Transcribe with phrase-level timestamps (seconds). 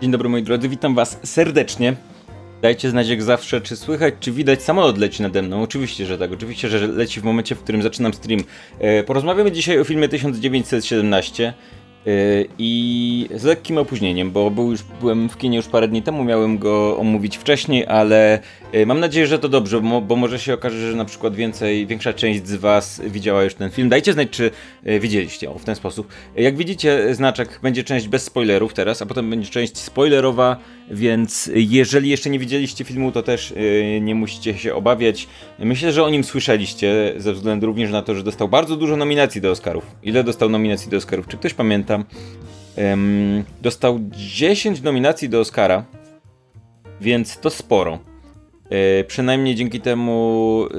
[0.00, 1.96] Dzień dobry moi drodzy, witam was serdecznie.
[2.62, 5.62] Dajcie znać jak zawsze, czy słychać, czy widać samolot leci nade mną.
[5.62, 8.40] Oczywiście, że tak, oczywiście, że leci w momencie, w którym zaczynam stream.
[8.78, 11.54] E, porozmawiamy dzisiaj o filmie 1917.
[12.06, 16.24] Y, I z lekkim opóźnieniem, bo był już, byłem w kinie już parę dni temu,
[16.24, 18.40] miałem go omówić wcześniej, ale
[18.74, 22.12] y, mam nadzieję, że to dobrze, bo, może się okaże, że na przykład więcej, większa
[22.12, 23.88] część z Was widziała już ten film.
[23.88, 24.50] Dajcie znać, czy
[24.86, 26.08] y, widzieliście o w ten sposób.
[26.36, 30.56] Jak widzicie, znaczek będzie część bez spoilerów teraz, a potem będzie część spoilerowa,
[30.90, 33.54] więc jeżeli jeszcze nie widzieliście filmu, to też
[34.00, 35.28] nie musicie się obawiać.
[35.58, 39.40] Myślę, że o nim słyszeliście, ze względu również na to, że dostał bardzo dużo nominacji
[39.40, 39.86] do Oscarów.
[40.02, 41.28] Ile dostał nominacji do Oscarów?
[41.28, 42.04] Czy ktoś pamięta?
[43.62, 45.84] Dostał 10 nominacji do Oscara,
[47.00, 47.98] więc to sporo.
[48.70, 50.76] E, przynajmniej dzięki temu e,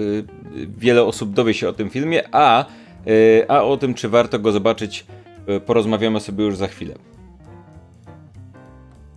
[0.78, 4.52] wiele osób dowie się o tym filmie, a, e, a o tym, czy warto go
[4.52, 5.06] zobaczyć,
[5.66, 6.96] porozmawiamy sobie już za chwilę.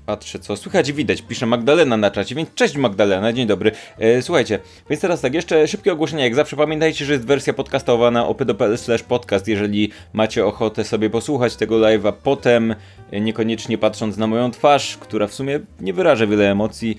[0.09, 1.23] Patrzę, co słychać i widać.
[1.23, 3.73] Pisze Magdalena na czacie, więc cześć Magdalena, dzień dobry.
[3.99, 4.59] E, słuchajcie,
[4.91, 6.25] więc teraz tak, jeszcze szybkie ogłoszenie.
[6.25, 8.77] Jak zawsze pamiętajcie, że jest wersja podcastowa na opy.pl
[9.09, 12.75] podcast, jeżeli macie ochotę sobie posłuchać tego live'a potem,
[13.11, 16.99] e, niekoniecznie patrząc na moją twarz, która w sumie nie wyraża wiele emocji,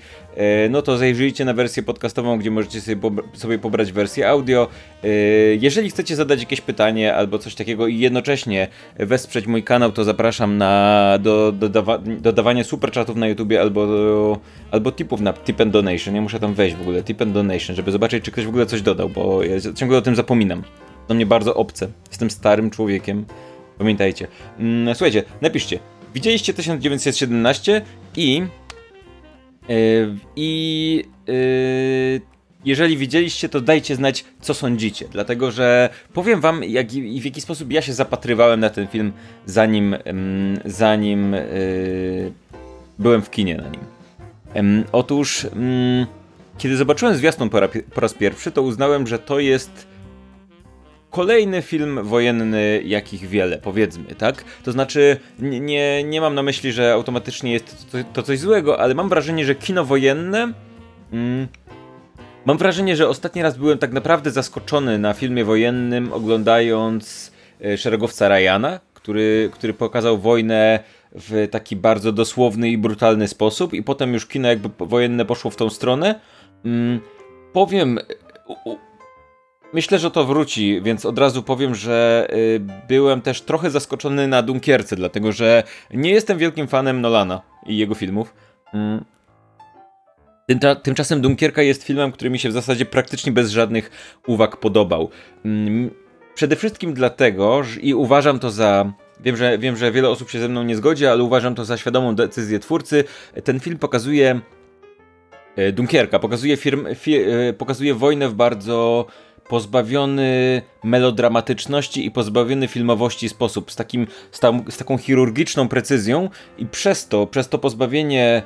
[0.70, 4.68] no to zajrzyjcie na wersję podcastową, gdzie możecie sobie, sobie pobrać wersję audio.
[5.04, 5.08] E,
[5.60, 8.68] jeżeli chcecie zadać jakieś pytanie albo coś takiego i jednocześnie
[8.98, 13.86] wesprzeć mój kanał, to zapraszam na do, do, do dodawanie super czatów na YouTubie albo,
[14.70, 16.14] albo tipów na tip and donation.
[16.14, 18.66] Ja muszę tam wejść w ogóle, tip and donation, żeby zobaczyć, czy ktoś w ogóle
[18.66, 20.62] coś dodał, bo ja ciągle o tym zapominam.
[21.08, 21.88] To mnie bardzo obce.
[22.10, 23.24] Jestem starym człowiekiem.
[23.78, 24.26] Pamiętajcie.
[24.58, 25.78] Mm, słuchajcie, napiszcie.
[26.14, 27.82] Widzieliście 1917
[28.16, 28.42] i.
[29.70, 31.04] Yy, I.
[31.26, 32.20] Yy,
[32.64, 35.06] jeżeli widzieliście, to dajcie znać, co sądzicie.
[35.10, 39.12] Dlatego, że powiem wam, jak i w jaki sposób ja się zapatrywałem na ten film,
[39.46, 39.96] zanim,
[40.64, 42.32] zanim yy,
[42.98, 44.84] byłem w kinie na nim.
[44.92, 46.06] Otóż, um,
[46.58, 47.50] kiedy zobaczyłem zwiastun
[47.94, 49.86] po raz pierwszy, to uznałem, że to jest
[51.10, 54.44] kolejny film wojenny, jakich wiele, powiedzmy, tak?
[54.62, 58.94] To znaczy, nie, nie mam na myśli, że automatycznie jest to, to coś złego, ale
[58.94, 60.52] mam wrażenie, że kino wojenne.
[61.12, 61.48] Mm,
[62.44, 67.32] mam wrażenie, że ostatni raz byłem tak naprawdę zaskoczony na filmie wojennym, oglądając
[67.64, 70.80] e, szeregowca Ryana, który, który pokazał wojnę
[71.12, 75.56] w taki bardzo dosłowny i brutalny sposób i potem już kino jakby wojenne poszło w
[75.56, 76.20] tą stronę.
[76.64, 77.00] Mm,
[77.52, 77.98] powiem...
[78.46, 78.89] U, u,
[79.72, 84.42] myślę, że to wróci, więc od razu powiem, że y, byłem też trochę zaskoczony na
[84.42, 88.34] Dunkierce, dlatego że nie jestem wielkim fanem Nolana i jego filmów.
[88.74, 89.04] Mm.
[90.82, 93.90] Tymczasem Dunkierka jest filmem, który mi się w zasadzie praktycznie bez żadnych
[94.26, 95.10] uwag podobał.
[95.44, 95.90] Mm,
[96.34, 98.92] przede wszystkim dlatego, i uważam to za
[99.22, 101.76] Wiem że, wiem, że wiele osób się ze mną nie zgodzi, ale uważam to za
[101.76, 103.04] świadomą decyzję twórcy.
[103.44, 104.40] Ten film pokazuje
[105.56, 109.06] e, Dunkierka, pokazuje, firm, fi, e, pokazuje wojnę w bardzo
[109.50, 114.40] pozbawiony melodramatyczności i pozbawiony filmowości sposób, z, takim, z,
[114.74, 118.42] z taką chirurgiczną precyzją i przez to, przez to pozbawienie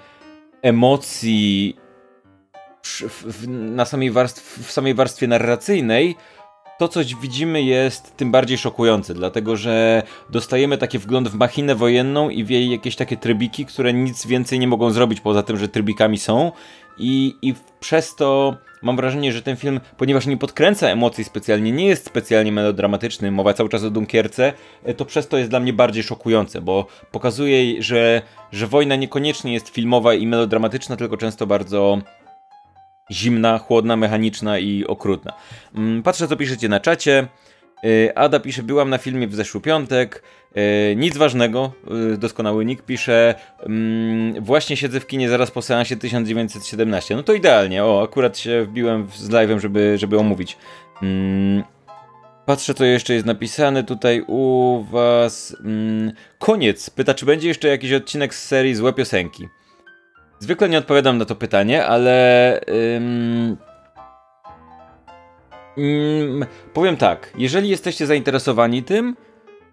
[0.62, 1.76] emocji
[2.82, 6.16] w, w, na samej warstw, w samej warstwie narracyjnej
[6.78, 12.30] to, coś widzimy, jest tym bardziej szokujące, dlatego że dostajemy taki wgląd w machinę wojenną
[12.30, 15.68] i w jej jakieś takie trybiki, które nic więcej nie mogą zrobić poza tym, że
[15.68, 16.52] trybikami są.
[16.98, 21.86] I, I przez to mam wrażenie, że ten film, ponieważ nie podkręca emocji specjalnie, nie
[21.86, 24.52] jest specjalnie melodramatyczny, mowa cały czas o Dunkierce,
[24.84, 28.22] e, to przez to jest dla mnie bardziej szokujące, bo pokazuje, że,
[28.52, 31.98] że wojna niekoniecznie jest filmowa i melodramatyczna, tylko często bardzo
[33.10, 35.32] zimna, chłodna, mechaniczna i okrutna.
[35.74, 37.28] Mm, patrzę, co piszecie na czacie.
[37.84, 40.22] Y, Ada pisze, byłam na filmie w zeszły piątek.
[40.56, 41.72] Y, nic ważnego,
[42.14, 47.16] y, doskonały nick pisze, mm, właśnie siedzę w kinie zaraz po seansie 1917.
[47.16, 50.56] No to idealnie, o, akurat się wbiłem z live'em, żeby, żeby omówić.
[51.02, 51.64] Mm,
[52.46, 55.56] patrzę, co jeszcze jest napisane tutaj u was.
[56.38, 56.90] Koniec.
[56.90, 59.48] Pyta, czy będzie jeszcze jakiś odcinek z serii Złe Piosenki.
[60.38, 62.60] Zwykle nie odpowiadam na to pytanie, ale.
[62.96, 63.56] Ym...
[65.78, 69.16] Ym, powiem tak, jeżeli jesteście zainteresowani tym,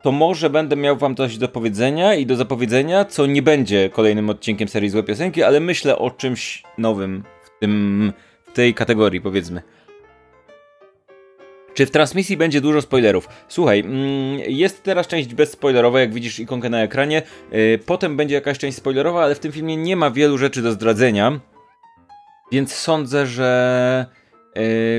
[0.02, 4.30] to może będę miał wam coś do powiedzenia i do zapowiedzenia, co nie będzie kolejnym
[4.30, 8.14] odcinkiem serii Złe Piosenki, ale myślę o czymś nowym w, tym,
[8.46, 9.62] w tej kategorii, powiedzmy.
[11.74, 13.28] Czy w transmisji będzie dużo spoilerów?
[13.48, 17.22] Słuchaj, mm, jest teraz część bezspoilerowa, jak widzisz ikonkę na ekranie.
[17.54, 20.72] Y, potem będzie jakaś część spoilerowa, ale w tym filmie nie ma wielu rzeczy do
[20.72, 21.40] zdradzenia.
[22.52, 24.06] Więc sądzę, że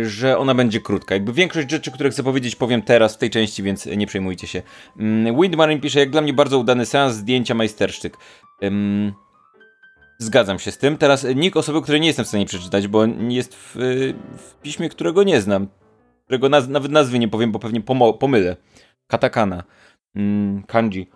[0.03, 1.15] że ona będzie krótka.
[1.15, 4.63] Jakby większość rzeczy, które chcę powiedzieć, powiem teraz w tej części, więc nie przejmujcie się.
[4.99, 8.17] Mm, Windmarine pisze, jak dla mnie bardzo udany seans, zdjęcia majstersztyk.
[10.19, 10.99] Zgadzam się z tym.
[10.99, 13.77] Teraz nick osoby, której nie jestem w stanie przeczytać, bo jest w,
[14.37, 15.69] w piśmie, którego nie znam.
[16.25, 17.81] Którego naz nawet nazwy nie powiem, bo pewnie
[18.21, 18.57] pomylę.
[19.07, 19.63] Katakana.
[20.17, 21.11] Mm, kanji.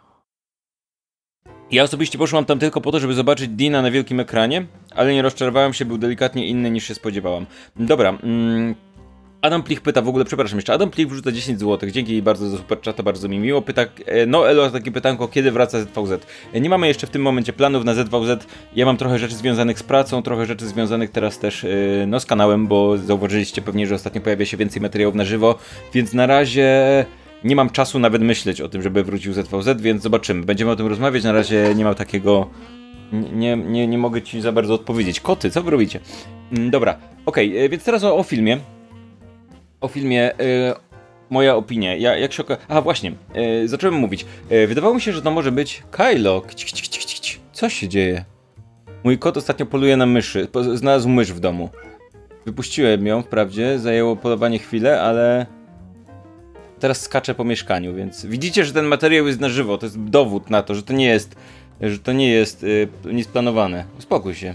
[1.70, 5.22] Ja osobiście poszłam tam tylko po to, żeby zobaczyć Dina na wielkim ekranie, ale nie
[5.22, 7.46] rozczarowałem się, był delikatnie inny niż się spodziewałam.
[7.76, 8.74] Dobra, mm,
[9.42, 12.56] Adam Plich pyta w ogóle, przepraszam jeszcze, Adam Plich wrzuca 10 zł, dzięki bardzo za
[12.56, 13.62] super czata, bardzo mi miło.
[13.62, 16.26] Pyta, e, no Elo, takie pytanko, kiedy wraca ZVZ?
[16.52, 18.46] E, nie mamy jeszcze w tym momencie planów na ZVZ,
[18.76, 21.68] ja mam trochę rzeczy związanych z pracą, trochę rzeczy związanych teraz też e,
[22.06, 25.58] no, z kanałem, bo zauważyliście pewnie, że ostatnio pojawia się więcej materiałów na żywo,
[25.94, 27.06] więc na razie
[27.44, 30.44] nie mam czasu nawet myśleć o tym, żeby wrócił ZVZ, więc zobaczymy.
[30.44, 32.50] Będziemy o tym rozmawiać, na razie nie mam takiego...
[33.12, 35.20] Nie, nie, nie mogę ci za bardzo odpowiedzieć.
[35.20, 36.00] Koty, co wy robicie?
[36.52, 38.58] Mm, dobra, okej, okay, więc teraz o, o filmie
[39.80, 40.32] o filmie.
[40.40, 40.74] Y,
[41.30, 41.96] moja opinia.
[41.96, 42.56] Ja, jak się oka...
[42.68, 43.12] A właśnie,
[43.64, 44.26] y, zacząłem mówić.
[44.52, 46.42] Y, wydawało mi się, że to może być Kylo.
[47.52, 48.24] Co się dzieje?
[49.04, 50.48] Mój kot ostatnio poluje na myszy.
[50.74, 51.70] Znalazł mysz w domu.
[52.46, 53.78] Wypuściłem ją, wprawdzie.
[53.78, 55.46] Zajęło polowanie chwilę, ale...
[56.80, 59.78] Teraz skaczę po mieszkaniu, więc widzicie, że ten materiał jest na żywo.
[59.78, 61.36] To jest dowód na to, że to nie jest,
[61.80, 63.84] że to nie jest yy, nic planowane.
[63.98, 64.54] Uspokój się.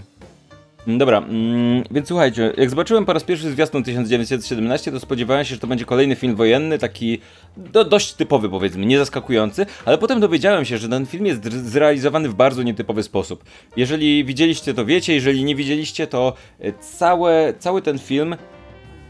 [0.86, 5.54] Mm, dobra, mm, więc słuchajcie, jak zobaczyłem po raz pierwszy zwiastun 1917, to spodziewałem się,
[5.54, 7.18] że to będzie kolejny film wojenny, taki
[7.56, 12.28] do, dość typowy powiedzmy, nie zaskakujący, ale potem dowiedziałem się, że ten film jest zrealizowany
[12.28, 13.44] w bardzo nietypowy sposób.
[13.76, 18.36] Jeżeli widzieliście, to wiecie, jeżeli nie widzieliście, to e, całe, cały ten film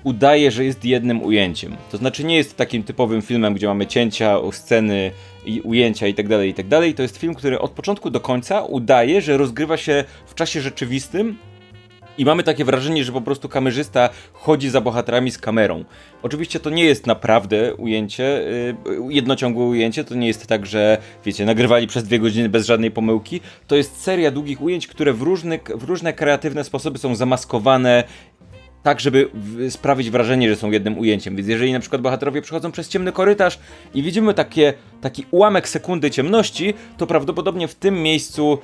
[0.04, 1.76] udaje, że jest jednym ujęciem.
[1.90, 5.10] To znaczy nie jest takim typowym filmem, gdzie mamy cięcia, sceny,
[5.46, 6.66] i ujęcia i tak dalej, i tak.
[6.96, 11.38] To jest film, który od początku do końca udaje, że rozgrywa się w czasie rzeczywistym
[12.18, 15.84] i mamy takie wrażenie, że po prostu kamerzysta chodzi za bohaterami z kamerą.
[16.22, 18.44] Oczywiście to nie jest naprawdę ujęcie,
[18.84, 22.90] yy, jednociągłe ujęcie, to nie jest tak, że wiecie, nagrywali przez dwie godziny bez żadnej
[22.90, 23.40] pomyłki.
[23.66, 28.04] To jest seria długich ujęć, które w różne, w różne kreatywne sposoby są zamaskowane
[28.82, 29.30] tak, żeby
[29.70, 31.36] sprawić wrażenie, że są jednym ujęciem.
[31.36, 33.58] Więc jeżeli na przykład bohaterowie przechodzą przez ciemny korytarz
[33.94, 38.58] i widzimy takie, taki ułamek sekundy ciemności, to prawdopodobnie w tym miejscu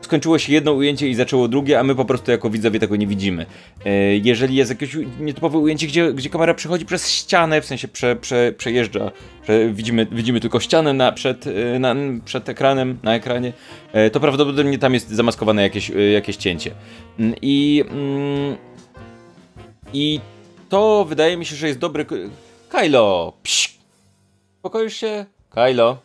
[0.00, 3.06] skończyło się jedno ujęcie i zaczęło drugie, a my po prostu jako widzowie tego nie
[3.06, 3.46] widzimy.
[3.84, 8.16] E, jeżeli jest jakieś nietypowe ujęcie, gdzie, gdzie kamera przechodzi przez ścianę, w sensie prze,
[8.16, 9.10] prze, przejeżdża,
[9.48, 11.94] że widzimy, widzimy tylko ścianę na, przed, e, na,
[12.24, 13.52] przed ekranem, na ekranie,
[13.92, 16.70] e, to prawdopodobnie tam jest zamaskowane jakieś, jakieś cięcie.
[17.18, 18.56] Mm, I, mm,
[19.92, 20.20] I
[20.68, 22.06] to wydaje mi się, że jest dobry...
[22.68, 23.32] Kylo!
[23.42, 23.78] Psz!
[24.58, 25.26] Spokoisz się?
[25.50, 25.98] Kylo?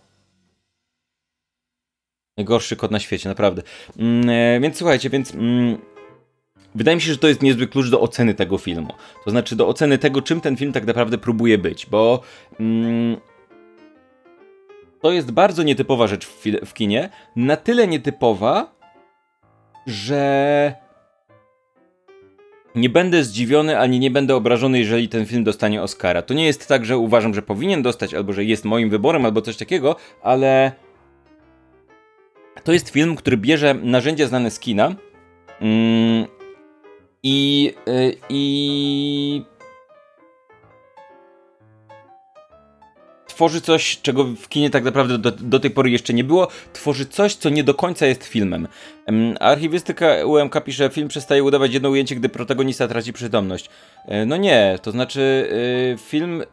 [2.38, 3.62] Najgorszy kod na świecie, naprawdę.
[3.98, 5.34] Mm, e, więc słuchajcie, więc...
[5.34, 5.78] Mm,
[6.76, 8.94] wydaje mi się, że to jest niezły klucz do oceny tego filmu.
[9.26, 12.22] To znaczy do oceny tego, czym ten film tak naprawdę próbuje być, bo...
[12.60, 13.18] Mm,
[15.02, 17.10] to jest bardzo nietypowa rzecz w, w kinie.
[17.36, 18.76] Na tyle nietypowa,
[19.88, 20.85] że
[22.76, 26.22] nie będę zdziwiony ani nie będę obrażony, jeżeli ten film dostanie Oscara.
[26.22, 29.42] To nie jest tak, że uważam, że powinien dostać, albo że jest moim wyborem, albo
[29.42, 30.72] coś takiego, ale
[32.64, 34.96] to jest film, który bierze narzędzia znane z kina
[35.62, 36.26] mm,
[37.24, 39.42] i, y, i
[43.36, 46.48] tworzy coś, czego w kinie tak naprawdę do, do, tej pory jeszcze nie było.
[46.74, 48.68] Tworzy coś, co nie do końca jest filmem.
[49.40, 53.70] Archiwistyka UMK pisze, film przestaje udawać jedno ujęcie, gdy protagonista traci przytomność.
[54.06, 55.50] E, no nie, to znaczy
[55.94, 56.44] y, film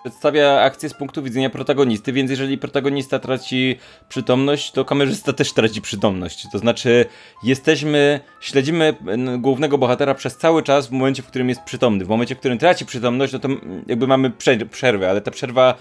[0.00, 3.76] przedstawia akcję z punktu widzenia protagonisty, więc jeżeli protagonista traci
[4.08, 6.46] przytomność, to kamerzysta też traci przytomność.
[6.52, 7.06] To znaczy,
[7.42, 8.94] jesteśmy, śledzimy
[9.38, 12.04] głównego bohatera przez cały czas w momencie, w którym jest przytomny.
[12.04, 13.48] W momencie, w którym traci przytomność, no to
[13.86, 14.32] jakby mamy
[14.70, 15.74] przerwę, ale ta przerwa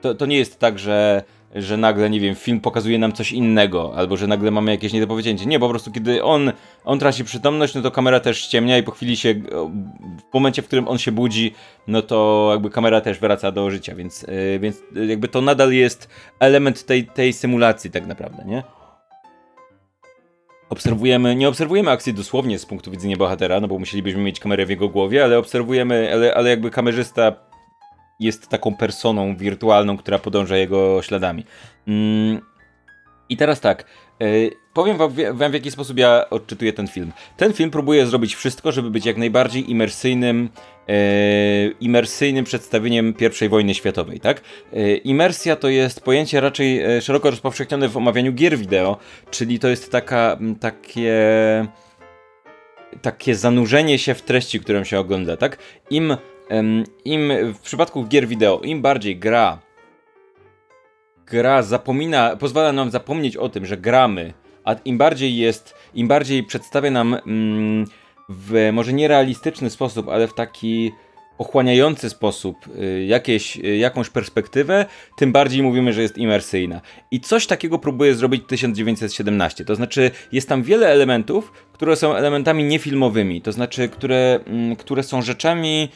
[0.00, 1.22] to, to nie jest tak, że
[1.54, 5.46] że nagle, nie wiem, film pokazuje nam coś innego, albo że nagle mamy jakieś niedopowiedzienie.
[5.46, 6.52] Nie, po prostu kiedy on,
[6.84, 9.34] on traci przytomność, no to kamera też ściemnia i po chwili się,
[10.30, 11.54] w momencie, w którym on się budzi,
[11.86, 16.08] no to jakby kamera też wraca do życia, więc, yy, więc jakby to nadal jest
[16.40, 18.62] element tej, tej symulacji tak naprawdę, nie?
[20.70, 24.70] Obserwujemy, nie obserwujemy akcji dosłownie z punktu widzenia bohatera, no bo musielibyśmy mieć kamerę w
[24.70, 27.47] jego głowie, ale obserwujemy, ale, ale jakby kamerzysta
[28.20, 31.44] jest taką personą wirtualną, która podąża jego śladami.
[31.88, 32.40] Mm,
[33.28, 33.84] I teraz tak,
[34.20, 37.12] yy, powiem wam, wam, w jaki sposób ja odczytuję ten film.
[37.36, 40.48] Ten film próbuje zrobić wszystko, żeby być jak najbardziej imersyjnym,
[40.88, 40.94] yy,
[41.80, 44.40] imersyjnym przedstawieniem I wojny światowej, tak?
[44.72, 48.96] Yy, imersja to jest pojęcie raczej szeroko rozpowszechnione w omawianiu gier wideo,
[49.30, 51.18] czyli to jest taka, takie
[53.02, 55.58] takie zanurzenie się w treści, którą się ogląda, tak?
[55.90, 56.16] Im
[57.04, 59.58] im w przypadku gier wideo, im bardziej gra
[61.30, 64.32] gra zapomina, pozwala nam zapomnieć o tym, że gramy,
[64.64, 67.84] a im bardziej jest, im bardziej przedstawia nam mm,
[68.28, 70.92] w może nierealistyczny sposób, ale w taki
[71.38, 74.86] ochłaniający sposób y, jakieś, y, jakąś perspektywę,
[75.16, 76.80] tym bardziej mówimy, że jest imersyjna.
[77.10, 79.64] I coś takiego próbuje zrobić 1917.
[79.64, 85.02] To znaczy, jest tam wiele elementów, które są elementami niefilmowymi, to znaczy, które, mm, które
[85.02, 85.88] są rzeczami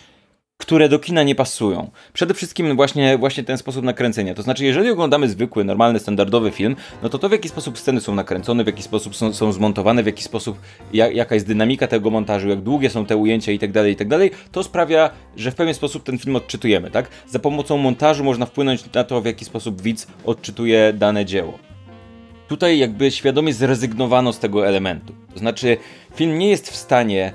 [0.63, 1.91] które do kina nie pasują.
[2.13, 4.35] Przede wszystkim właśnie, właśnie ten sposób nakręcenia.
[4.35, 8.01] To znaczy, jeżeli oglądamy zwykły, normalny, standardowy film, no to to w jaki sposób sceny
[8.01, 10.59] są nakręcone, w jaki sposób są, są zmontowane, w jaki sposób,
[10.93, 13.97] jak, jaka jest dynamika tego montażu, jak długie są te ujęcia i tak dalej, i
[13.97, 14.09] tak
[14.53, 17.09] to sprawia, że w pewien sposób ten film odczytujemy, tak?
[17.29, 21.59] Za pomocą montażu można wpłynąć na to, w jaki sposób widz odczytuje dane dzieło.
[22.49, 25.15] Tutaj jakby świadomie zrezygnowano z tego elementu.
[25.33, 25.77] To znaczy,
[26.15, 27.33] film nie jest w stanie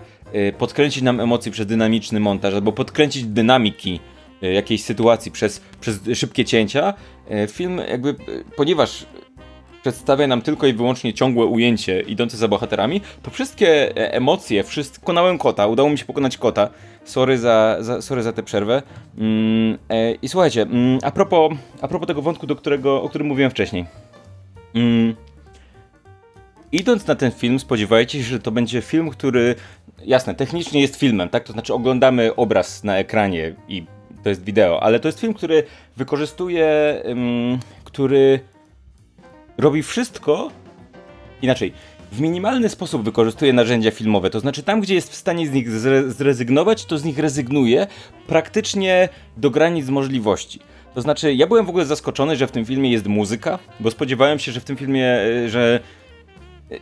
[0.58, 4.00] podkręcić nam emocji przez dynamiczny montaż, albo podkręcić dynamiki
[4.44, 6.94] y, jakiejś sytuacji przez, przez szybkie cięcia.
[7.32, 8.16] Y, film jakby,
[8.56, 9.06] ponieważ
[9.82, 15.00] przedstawia nam tylko i wyłącznie ciągłe ujęcie idące za bohaterami, to wszystkie e, emocje, wszystko,
[15.00, 16.70] pokonałem kota, udało mi się pokonać kota.
[17.04, 18.82] Sorry za, za, sorry za tę przerwę.
[19.18, 23.28] Mm, e, I słuchajcie, mm, a, propos, a propos tego wątku, do którego, o którym
[23.28, 23.86] mówiłem wcześniej.
[24.76, 25.16] Mm,
[26.72, 29.56] idąc na ten film, spodziewajcie się, że to będzie film, który
[30.06, 31.44] jasne, technicznie jest filmem, tak?
[31.44, 33.86] To znaczy oglądamy obraz na ekranie i
[34.24, 35.64] to jest wideo, ale to jest film, który
[35.98, 37.02] wykorzystuje,
[37.84, 38.40] który
[39.58, 40.52] robi wszystko
[41.42, 41.74] inaczej.
[42.12, 45.70] W minimalny sposób wykorzystuje narzędzia filmowe, to znaczy tam, gdzie jest w stanie z nich
[46.12, 47.88] zrezygnować, to z nich rezygnuje
[48.28, 50.60] praktycznie do granic możliwości.
[50.94, 54.40] To znaczy, ja byłem w ogóle zaskoczony, że w tym filmie jest muzyka, bo spodziewałem
[54.40, 55.80] się, że w tym filmie, e, że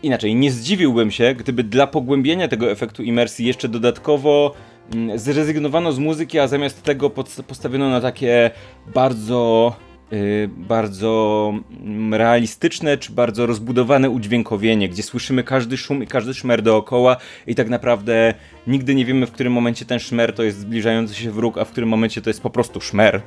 [0.03, 4.55] Inaczej, nie zdziwiłbym się, gdyby dla pogłębienia tego efektu imersji jeszcze dodatkowo
[4.93, 7.09] mm, zrezygnowano z muzyki, a zamiast tego
[7.47, 8.51] postawiono na takie
[8.93, 9.75] bardzo
[10.11, 16.61] Yy, bardzo mm, realistyczne, czy bardzo rozbudowane udźwiękowienie, gdzie słyszymy każdy szum i każdy szmer
[16.61, 18.33] dookoła i tak naprawdę
[18.67, 21.71] nigdy nie wiemy, w którym momencie ten szmer to jest zbliżający się wróg, a w
[21.71, 23.21] którym momencie to jest po prostu szmer.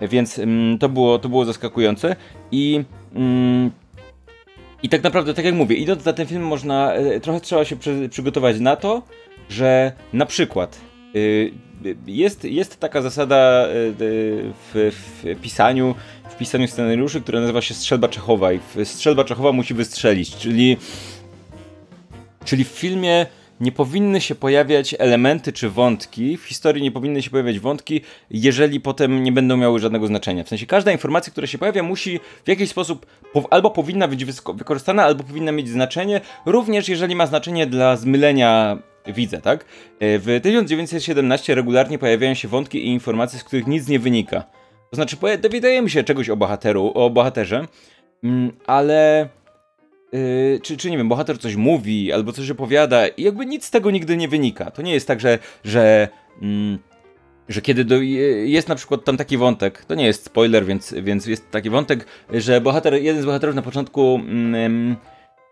[0.00, 0.46] Więc yy,
[0.80, 2.16] to, było, to było zaskakujące
[2.52, 2.84] i
[3.14, 3.70] yy,
[4.82, 7.76] i tak naprawdę, tak jak mówię, idąc na ten film, można e, trochę trzeba się
[7.76, 9.02] przy, przygotować na to,
[9.48, 10.80] że na przykład
[11.16, 11.52] y,
[12.06, 14.92] jest, jest taka zasada y, y, w,
[15.24, 15.94] w, pisaniu,
[16.30, 20.76] w pisaniu scenariuszy, która nazywa się strzelba Czechowa i strzelba Czechowa musi wystrzelić, czyli
[22.44, 23.26] czyli w filmie
[23.60, 28.80] nie powinny się pojawiać elementy czy wątki, w historii nie powinny się pojawiać wątki, jeżeli
[28.80, 30.44] potem nie będą miały żadnego znaczenia.
[30.44, 33.06] W sensie każda informacja, która się pojawia, musi w jakiś sposób
[33.50, 39.40] albo powinna być wykorzystana, albo powinna mieć znaczenie, również jeżeli ma znaczenie dla zmylenia widza,
[39.40, 39.64] tak?
[40.00, 44.44] E, w 1917 regularnie pojawiają się wątki i informacje, z których nic nie wynika.
[44.90, 47.66] To znaczy, dowiadujemy się czegoś o bohateru, o bohaterze,
[48.24, 49.28] mm, ale
[50.12, 53.70] Yy, czy, czy nie wiem, bohater coś mówi albo coś opowiada i jakby nic z
[53.70, 54.70] tego nigdy nie wynika.
[54.70, 56.08] To nie jest tak, że, że,
[56.42, 56.78] mm,
[57.48, 58.00] że kiedy do,
[58.44, 62.06] jest na przykład tam taki wątek, to nie jest spoiler, więc, więc jest taki wątek,
[62.30, 64.96] że bohater, jeden z bohaterów na początku mm,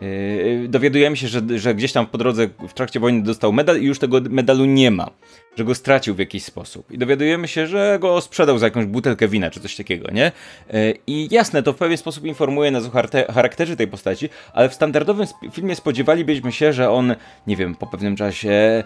[0.01, 3.85] Yy, dowiadujemy się, że, że gdzieś tam po drodze w trakcie wojny dostał medal i
[3.85, 5.11] już tego medalu nie ma,
[5.57, 6.93] że go stracił w jakiś sposób.
[6.93, 10.33] I dowiadujemy się, że go sprzedał za jakąś butelkę wina czy coś takiego, nie?
[10.73, 12.91] Yy, I jasne, to w pewien sposób informuje nas o
[13.33, 17.15] charakterze tej postaci, ale w standardowym filmie spodziewalibyśmy się, że on,
[17.47, 18.85] nie wiem, po pewnym czasie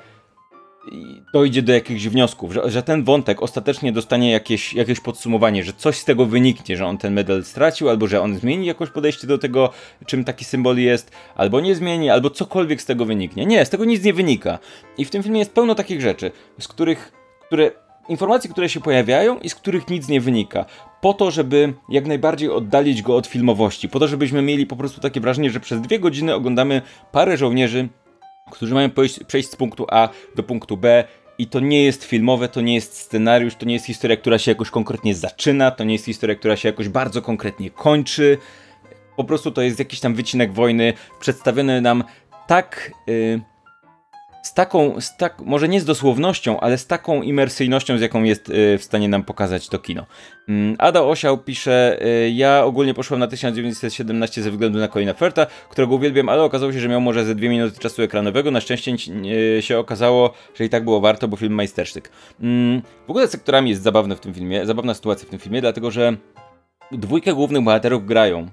[1.33, 5.97] dojdzie do jakichś wniosków, że, że ten wątek ostatecznie dostanie jakieś, jakieś podsumowanie, że coś
[5.97, 9.39] z tego wyniknie, że on ten medal stracił, albo że on zmieni jakoś podejście do
[9.39, 9.71] tego,
[10.07, 13.47] czym taki symbol jest, albo nie zmieni, albo cokolwiek z tego wyniknie.
[13.47, 14.59] Nie, z tego nic nie wynika.
[14.99, 16.31] I w tym filmie jest pełno takich rzeczy,
[16.61, 17.13] z których,
[17.47, 17.71] które
[18.09, 20.65] informacji, które się pojawiają i z których nic nie wynika.
[21.01, 23.89] Po to, żeby jak najbardziej oddalić go od filmowości.
[23.89, 26.83] Po to, żebyśmy mieli po prostu takie wrażenie, że przez dwie godziny oglądamy
[27.13, 27.89] parę żołnierzy
[28.49, 28.91] którzy mają
[29.27, 31.05] przejść, z punktu A do punktu B
[31.39, 34.51] i to nie jest filmowe, to nie jest scenariusz, to nie jest historia, która się
[34.51, 38.39] jakoś konkretnie zaczyna, to nie jest historia, która się jakoś bardzo konkretnie kończy.
[39.17, 42.05] Po prostu to jest jakiś tam wycinek wojny przedstawiony nam
[42.47, 42.93] tak.
[43.07, 43.41] Yy,
[44.49, 48.49] z taką, z tak, może nie z dosłownością, ale z taką imersyjnością, z jaką jest
[48.49, 50.07] y, w stanie nam pokazać to kino.
[50.49, 55.47] Mm, Ada Osiał pisze, y, ja ogólnie poszłam na 1917 ze względu na Colina Ferta,
[55.71, 58.51] którego uwielbiam, ale okazało się, że miał może ze dwie minuty czasu ekranowego.
[58.51, 58.97] Na szczęście
[59.59, 62.11] y, się okazało, że i tak było warto, bo film majstersztyk.
[62.41, 65.91] Mm, w ogóle sektorami jest zabawne w tym filmie, zabawna sytuacja w tym filmie, dlatego
[65.91, 66.17] że
[66.93, 68.49] dwójkę głównych bohaterów grają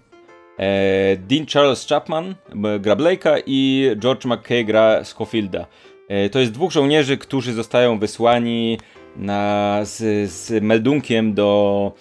[1.17, 2.35] Dean Charles Chapman
[2.79, 5.67] gra Blake'a i George McKay gra Schofielda.
[6.07, 8.79] E, to jest dwóch żołnierzy, którzy zostają wysłani
[9.15, 11.91] na, z, z meldunkiem do,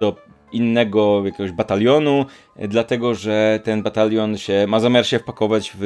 [0.00, 0.16] do
[0.52, 2.26] innego jakiegoś batalionu,
[2.56, 5.80] dlatego że ten batalion się ma zamiar się wpakować w,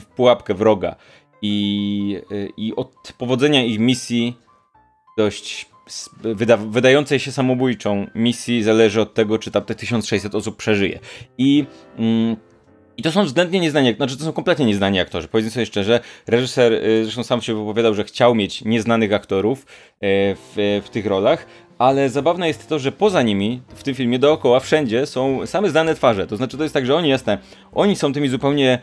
[0.00, 0.96] w pułapkę wroga.
[1.42, 2.18] I,
[2.56, 4.36] I od powodzenia ich misji
[5.18, 5.71] dość
[6.22, 10.98] wyda wydającej się samobójczą misji zależy od tego, czy tam te 1600 osób przeżyje.
[11.38, 11.64] I
[11.98, 12.36] mm,
[12.96, 15.28] i to są względnie nieznani, znaczy to są kompletnie nieznani aktorzy.
[15.28, 19.66] Powiedzmy sobie szczerze, reżyser y, zresztą sam się wypowiadał, że chciał mieć nieznanych aktorów y,
[20.00, 21.46] w, w tych rolach,
[21.82, 25.94] ale zabawne jest to, że poza nimi w tym filmie dookoła wszędzie są same znane
[25.94, 26.26] twarze.
[26.26, 27.38] To znaczy to jest tak, że oni jasne,
[27.72, 28.78] oni są tymi zupełnie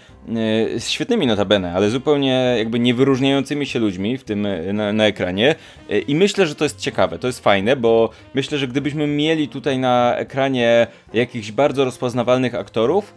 [0.75, 5.56] e, świetnymi notabene, ale zupełnie jakby niewyróżniającymi się ludźmi w tym na, na ekranie.
[5.89, 9.48] E, I myślę, że to jest ciekawe, to jest fajne, bo myślę, że gdybyśmy mieli
[9.48, 13.13] tutaj na ekranie jakichś bardzo rozpoznawalnych aktorów,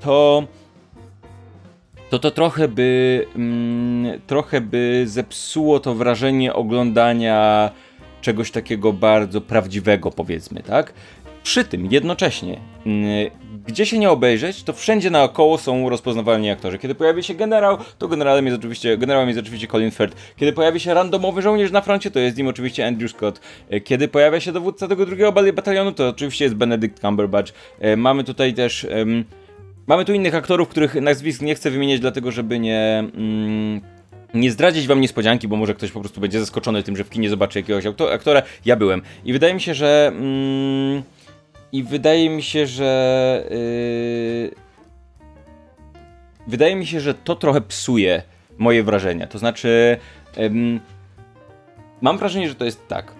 [0.00, 0.44] to
[2.10, 7.70] to to trochę by mm, trochę by zepsuło to wrażenie oglądania
[8.28, 10.92] czegoś takiego bardzo prawdziwego, powiedzmy, tak?
[11.42, 13.30] Przy tym jednocześnie, mm,
[13.66, 16.78] gdzie się nie obejrzeć, to wszędzie naokoło są rozpoznawalni aktorzy.
[16.78, 20.16] Kiedy pojawi się generał, to generałem jest oczywiście, generałem jest oczywiście Colin Firth.
[20.36, 23.40] Kiedy pojawi się randomowy żołnierz na froncie, to jest nim oczywiście Andrew Scott.
[23.70, 27.52] E, kiedy pojawia się dowódca tego drugiego batalionu, to oczywiście jest Benedict Cumberbatch.
[27.80, 28.86] E, mamy tutaj też...
[29.86, 33.04] Mamy tu innych aktorów, których nazwisk nie chcę wymieniać, dlatego żeby nie.
[33.14, 33.97] Mm,
[34.34, 37.30] nie zdradzić wam niespodzianki, bo może ktoś po prostu będzie zaskoczony tym, że w kinie
[37.30, 38.42] zobaczy jakiegoś aktora.
[38.64, 39.02] Ja byłem.
[39.24, 40.12] I wydaje mi się, że.
[40.14, 41.02] Mm,
[41.72, 43.44] I wydaje mi się, że.
[43.50, 44.50] Yy,
[46.46, 48.22] wydaje mi się, że to trochę psuje
[48.58, 49.26] moje wrażenia.
[49.26, 49.96] To znaczy.
[50.36, 50.80] Yy,
[52.00, 53.17] mam wrażenie, że to jest tak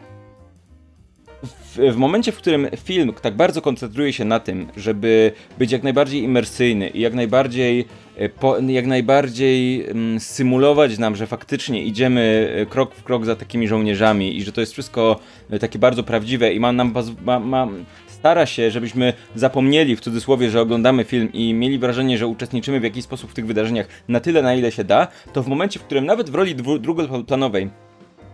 [1.42, 5.83] w, w, momencie, w którym film tak bardzo koncentruje się na tym, żeby być jak
[5.83, 7.85] najbardziej imersyjny i jak najbardziej,
[8.16, 13.37] e, po, jak najbardziej um, symulować nam, że faktycznie idziemy e, krok w krok za
[13.37, 17.40] takimi żołnierzami i że to jest wszystko e, takie bardzo prawdziwe i ma nam ma,
[17.40, 17.68] ma,
[18.07, 22.85] stara się, żebyśmy zapomnieli w cudzysłowie, że oglądamy film i mieli wrażenie, że uczestniczymy w
[22.85, 25.83] jakiś sposób w tych wydarzeniach na tyle, na ile się da, to w momencie, w
[25.83, 27.71] którym nawet w roli drugoplanowej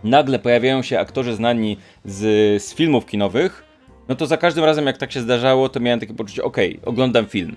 [0.05, 3.65] nagle pojawiają się aktorzy znani z, z filmów kinowych,
[4.07, 6.85] no to za każdym razem jak tak się zdarzało, to miałem takie poczucie, okej, okay,
[6.85, 7.55] oglądam film.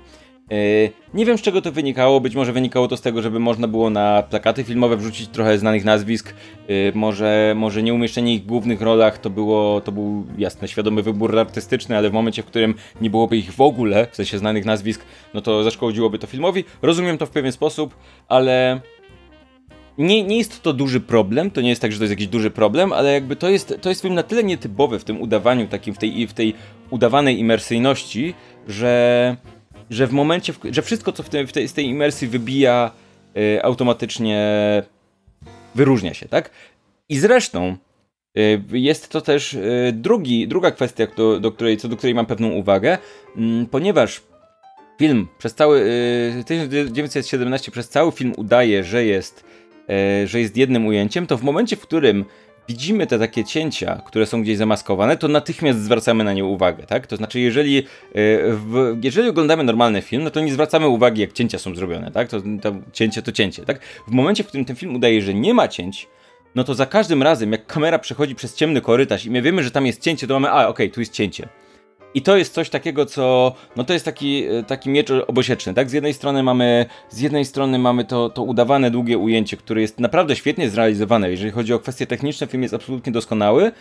[0.50, 3.68] Yy, nie wiem z czego to wynikało, być może wynikało to z tego, żeby można
[3.68, 6.34] było na plakaty filmowe wrzucić trochę znanych nazwisk,
[6.68, 11.02] yy, może, może nie umieszczenie ich w głównych rolach to było, to był jasny, świadomy
[11.02, 14.64] wybór artystyczny, ale w momencie, w którym nie byłoby ich w ogóle, w sensie znanych
[14.64, 16.64] nazwisk, no to zaszkodziłoby to filmowi.
[16.82, 17.94] Rozumiem to w pewien sposób,
[18.28, 18.80] ale
[19.98, 22.50] nie, nie jest to duży problem, to nie jest tak, że to jest jakiś duży
[22.50, 25.94] problem, ale jakby to jest, to jest film na tyle nietypowy w tym udawaniu, takim
[25.94, 26.54] w tej, w tej
[26.90, 28.34] udawanej imersyjności,
[28.68, 29.36] że,
[29.90, 32.90] że w momencie, w, że wszystko, co w, tej, w tej, z tej imersji wybija,
[33.36, 34.42] y, automatycznie
[35.74, 36.50] wyróżnia się, tak?
[37.08, 37.76] I zresztą
[38.38, 42.26] y, jest to też y, drugi, druga kwestia, do, do, której, co do której mam
[42.26, 42.98] pewną uwagę,
[43.36, 44.20] mm, ponieważ
[44.98, 45.84] film przez cały
[46.46, 49.44] 1917 przez cały film udaje, że jest
[50.24, 52.24] że jest jednym ujęciem, to w momencie, w którym
[52.68, 57.06] widzimy te takie cięcia, które są gdzieś zamaskowane, to natychmiast zwracamy na nie uwagę, tak?
[57.06, 57.82] To znaczy, jeżeli, e,
[58.52, 62.28] w, jeżeli oglądamy normalny film, no to nie zwracamy uwagi, jak cięcia są zrobione, tak?
[62.28, 63.80] To, to cięcie to cięcie, tak?
[64.08, 66.08] W momencie, w którym ten film udaje, że nie ma cięć,
[66.54, 69.70] no to za każdym razem, jak kamera przechodzi przez ciemny korytarz i my wiemy, że
[69.70, 71.48] tam jest cięcie, to mamy, a okej, okay, tu jest cięcie.
[72.14, 73.54] I to jest coś takiego, co.
[73.76, 75.90] No to jest taki, e, taki miecz obosieczny, tak?
[75.90, 76.86] Z jednej strony mamy.
[77.10, 81.30] Z jednej strony mamy to, to udawane długie ujęcie, które jest naprawdę świetnie zrealizowane.
[81.30, 83.72] Jeżeli chodzi o kwestie techniczne, film jest absolutnie doskonały,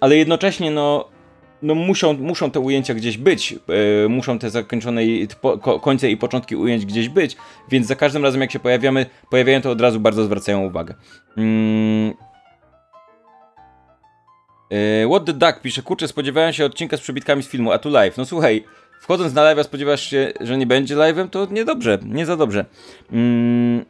[0.00, 1.08] ale jednocześnie, no.
[1.62, 5.02] No muszą, muszą te ujęcia gdzieś być, yy, muszą te zakończone
[5.40, 7.36] po, końce i początki ujęć gdzieś być,
[7.70, 10.94] więc za każdym razem jak się pojawiamy, pojawiają to od razu bardzo zwracają uwagę.
[11.36, 11.44] Yy,
[15.10, 18.16] What the Duck pisze, kurczę, spodziewałem się odcinka z przebitkami z filmu, a tu live.
[18.16, 18.64] No słuchaj,
[19.00, 22.64] wchodząc na live, spodziewasz się, że nie będzie live'em, to niedobrze, nie za dobrze.
[23.12, 23.84] Mm.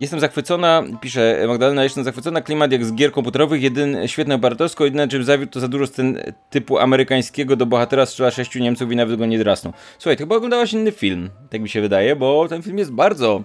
[0.00, 5.08] Jestem zachwycona, pisze Magdalena, jestem zachwycona, klimat jak z gier komputerowych, jedyne świetne operatorsko, jedyne
[5.08, 9.16] czym zawiódł to za dużo scen typu amerykańskiego do bohatera strzela sześciu Niemców i nawet
[9.16, 9.72] go nie drasną.
[9.98, 13.42] Słuchaj, to chyba oglądałaś inny film, tak mi się wydaje, bo ten film jest bardzo,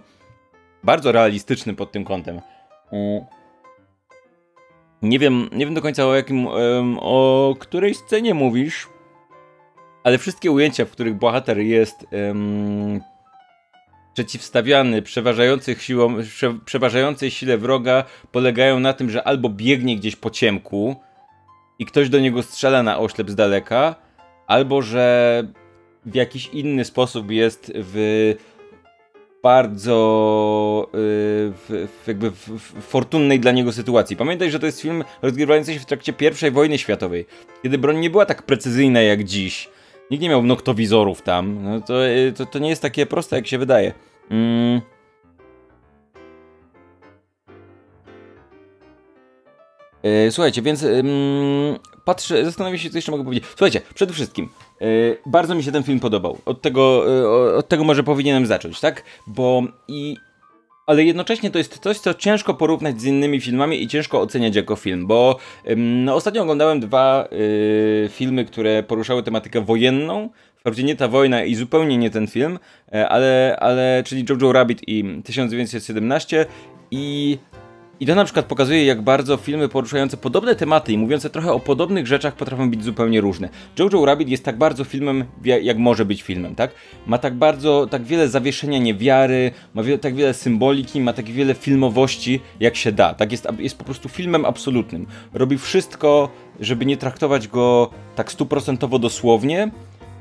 [0.84, 2.42] bardzo realistyczny pod tym kątem.
[2.92, 3.26] Mm.
[5.02, 6.48] Nie wiem, nie wiem do końca o jakim,
[7.00, 8.88] o której scenie mówisz,
[10.04, 13.02] ale wszystkie ujęcia, w których bohater jest um,
[14.14, 20.30] przeciwstawiany przeważających siłą, prze, przeważającej sile wroga polegają na tym, że albo biegnie gdzieś po
[20.30, 20.96] ciemku
[21.80, 23.96] i ktoś do niego strzela na oślep z daleka,
[24.48, 25.44] albo że
[26.06, 28.34] w jakiś inny sposób jest w
[29.46, 30.90] bardzo
[31.70, 34.16] yy, jakby w, w fortunnej dla niego sytuacji.
[34.16, 36.14] Pamiętaj, że to jest film rozgrywający się w trakcie
[36.48, 37.26] I wojny światowej,
[37.64, 39.70] kiedy broń nie była tak precyzyjna jak dziś.
[40.12, 41.64] Nikt nie miał noktowizorów tam.
[41.64, 43.94] No to, yy, to, to nie jest takie proste, jak się wydaje.
[44.30, 44.82] Mm.
[50.04, 50.86] Yy, słuchajcie, więc
[52.06, 53.50] patrzę, zastanawiam się, co jeszcze mogę powiedzieć.
[53.50, 54.50] Słuchajcie, przede wszystkim,
[55.26, 56.38] bardzo mi się ten film podobał.
[56.46, 59.04] Od tego, yy, od tego może powinienem zacząć, tak?
[59.28, 60.18] Bo i.
[60.88, 64.76] Ale jednocześnie to jest coś, co ciężko porównać z innymi filmami i ciężko oceniać jako
[64.76, 70.30] film, bo yy, no, ostatnio oglądałem dwa y, filmy, które poruszały tematykę wojenną.
[70.58, 72.60] Wprawdzie nie ta wojna i zupełnie nie ten film,
[72.94, 76.46] e, ale, ale czyli Jojo Rabbit i 1917
[76.92, 77.38] i
[78.00, 81.60] i to na przykład pokazuje, jak bardzo filmy poruszające podobne tematy i mówiące trochę o
[81.60, 83.50] podobnych rzeczach potrafią być zupełnie różne.
[83.80, 86.72] Jojo Rabbit jest tak bardzo filmem, jak może być filmem, tak?
[87.08, 91.54] Ma tak bardzo, tak wiele zawieszenia niewiary, ma wie, tak wiele symboliki, ma tak wiele
[91.54, 93.14] filmowości, jak się da.
[93.14, 95.08] Tak jest, jest po prostu filmem absolutnym.
[95.34, 96.30] Robi wszystko,
[96.60, 99.72] żeby nie traktować go tak stuprocentowo dosłownie,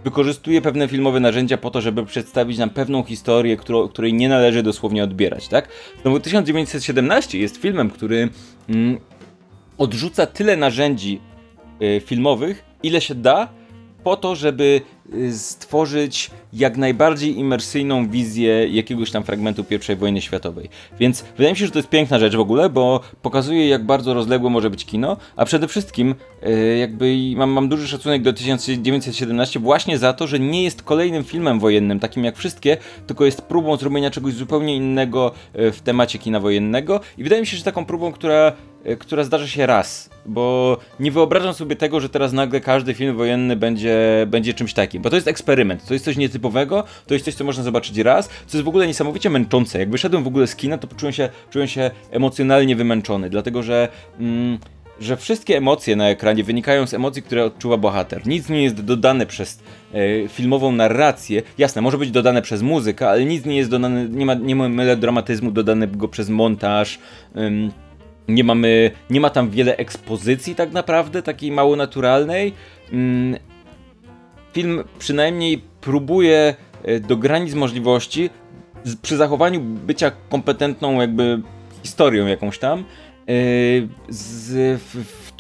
[0.05, 4.63] wykorzystuje pewne filmowe narzędzia po to, żeby przedstawić nam pewną historię, którą, której nie należy
[4.63, 5.69] dosłownie odbierać, tak?
[6.03, 8.29] Znowu 1917 jest filmem, który
[8.69, 8.99] mm,
[9.79, 11.21] odrzuca tyle narzędzi
[11.83, 13.49] y, filmowych, ile się da,
[14.05, 14.81] po to, żeby
[15.15, 20.69] y, stworzyć jak najbardziej imersyjną wizję jakiegoś tam fragmentu I wojny światowej.
[20.99, 24.15] Więc wydaje mi się, że to jest piękna rzecz w ogóle, bo pokazuje jak bardzo
[24.15, 26.15] rozległe może być kino, a przede wszystkim
[26.47, 31.25] y, jakby mam, mam duży szacunek do 1917 właśnie za to, że nie jest kolejnym
[31.25, 36.19] filmem wojennym, takim jak wszystkie, tylko jest próbą zrobienia czegoś zupełnie innego y, w temacie
[36.19, 38.53] kina wojennego i wydaje mi się, że taką próbą, która
[38.99, 43.57] która zdarza się raz, bo nie wyobrażam sobie tego, że teraz nagle każdy film wojenny
[43.57, 47.35] będzie, będzie czymś takim, bo to jest eksperyment, to jest coś nietypowego, to jest coś,
[47.35, 49.79] co można zobaczyć raz, co jest w ogóle niesamowicie męczące.
[49.79, 53.89] Jak wyszedłem w ogóle z kina, to poczułem się, czułem się emocjonalnie wymęczony, dlatego że...
[54.21, 54.59] Mm,
[55.01, 58.27] że wszystkie emocje na ekranie wynikają z emocji, które odczuwa bohater.
[58.27, 59.63] Nic nie jest dodane przez
[59.95, 61.43] e, filmową narrację.
[61.59, 64.69] Jasne, może być dodane przez muzykę, ale nic nie jest dodane, nie ma, nie ma
[64.69, 66.99] melodramatyzmu dodanego przez montaż.
[67.37, 67.71] Ym,
[68.29, 72.53] nie mamy, nie ma tam wiele ekspozycji tak naprawdę, takiej mało naturalnej.
[72.93, 73.37] Mm,
[74.53, 78.31] film przynajmniej próbuje e, do granic możliwości
[79.03, 81.43] przy zachowaniu bycia kompetentną jakby
[81.83, 82.85] historią jakąś tam e,
[84.09, 84.81] z,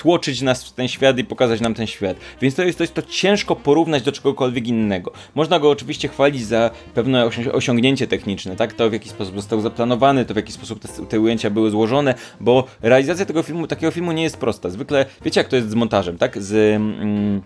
[0.05, 2.17] wtłoczyć nas w ten świat i pokazać nam ten świat.
[2.41, 5.13] Więc to jest coś, to ciężko porównać do czegokolwiek innego.
[5.35, 8.73] Można go oczywiście chwalić za pewne osiągnięcie techniczne, tak?
[8.73, 12.15] To w jaki sposób został zaplanowany, to w jaki sposób te, te ujęcia były złożone,
[12.41, 14.71] bo realizacja tego filmu, takiego filmu nie jest prosta.
[14.71, 16.43] Zwykle, wiecie jak to jest z montażem, tak?
[16.43, 16.77] Z...
[16.77, 17.43] Mm,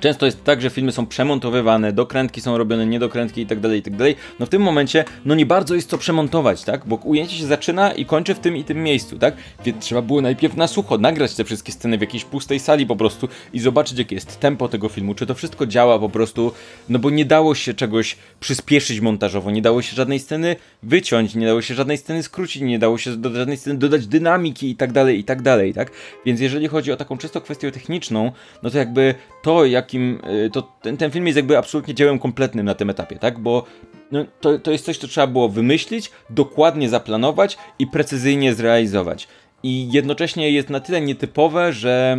[0.00, 4.14] Często jest tak, że filmy są przemontowywane, dokrętki są robione, niedokrętki itd., tak itd.
[4.14, 6.86] Tak no w tym momencie, no nie bardzo jest co przemontować, tak?
[6.86, 9.36] Bo ujęcie się zaczyna i kończy w tym i tym miejscu, tak?
[9.64, 12.96] Więc trzeba było najpierw na sucho nagrać te wszystkie sceny w jakiejś pustej sali po
[12.96, 16.52] prostu i zobaczyć, jakie jest tempo tego filmu, czy to wszystko działa po prostu,
[16.88, 21.46] no bo nie dało się czegoś przyspieszyć montażowo, nie dało się żadnej sceny wyciąć, nie
[21.46, 24.92] dało się żadnej sceny skrócić, nie dało się do żadnej sceny dodać dynamiki i tak
[24.92, 25.20] dalej,
[25.68, 25.90] i tak?
[26.26, 30.62] Więc jeżeli chodzi o taką czysto kwestię techniczną, no to jakby to, jakim y, to
[30.82, 33.38] ten, ten film jest jakby absolutnie dziełem kompletnym na tym etapie, tak?
[33.38, 33.64] Bo
[34.12, 39.28] no, to, to jest coś, co trzeba było wymyślić, dokładnie zaplanować i precyzyjnie zrealizować.
[39.62, 42.18] I jednocześnie jest na tyle nietypowe, że,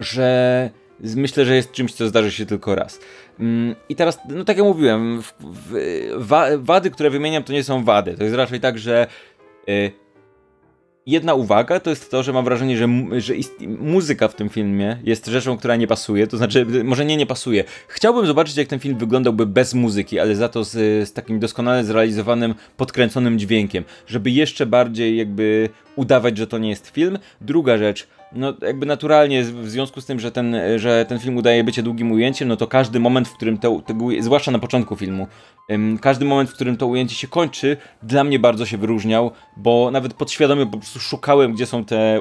[0.00, 3.00] że myślę, że jest czymś, co zdarzy się tylko raz.
[3.40, 7.84] Mm, I teraz, no tak jak mówiłem, w, w, wady, które wymieniam, to nie są
[7.84, 8.14] wady.
[8.14, 9.06] To jest raczej tak, że
[9.68, 9.92] y,
[11.08, 13.34] jedna uwaga to jest to, że mam wrażenie, że, że
[13.66, 16.26] muzyka w tym filmie jest rzeczą, która nie pasuje.
[16.26, 17.64] To znaczy, może nie nie pasuje.
[17.88, 20.72] Chciałbym zobaczyć, jak ten film wyglądałby bez muzyki, ale za to z,
[21.08, 26.88] z takim doskonale zrealizowanym, podkręconym dźwiękiem, żeby jeszcze bardziej jakby udawać, że to nie jest
[26.88, 27.18] film.
[27.40, 31.64] Druga rzecz no jakby naturalnie w związku z tym, że ten, że ten film udaje
[31.64, 35.26] bycie długim ujęciem, no to każdy moment, w którym to, tego, zwłaszcza na początku filmu,
[36.00, 40.14] każdy moment, w którym to ujęcie się kończy, dla mnie bardzo się wyróżniał, bo nawet
[40.14, 42.20] podświadomie po prostu szukałem, gdzie są te,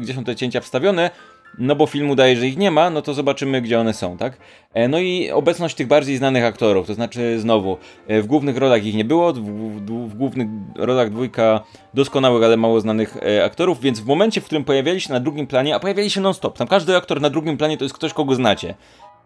[0.00, 1.10] gdzie są te cięcia wstawione,
[1.58, 4.36] no bo film udaje, że ich nie ma, no to zobaczymy, gdzie one są, tak?
[4.74, 8.84] E, no i obecność tych bardziej znanych aktorów, to znaczy znowu, e, w głównych rolach
[8.84, 11.60] ich nie było, w, w, w głównych rolach dwójka
[11.94, 15.46] doskonałych, ale mało znanych e, aktorów, więc w momencie, w którym pojawiali się na drugim
[15.46, 18.34] planie, a pojawiali się non-stop, tam każdy aktor na drugim planie to jest ktoś, kogo
[18.34, 18.74] znacie.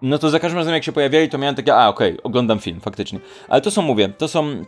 [0.03, 2.59] No to za każdym razem jak się pojawiali, to miałem takie, a okej, okay, oglądam
[2.59, 3.19] film, faktycznie.
[3.49, 4.65] Ale to są, mówię, to są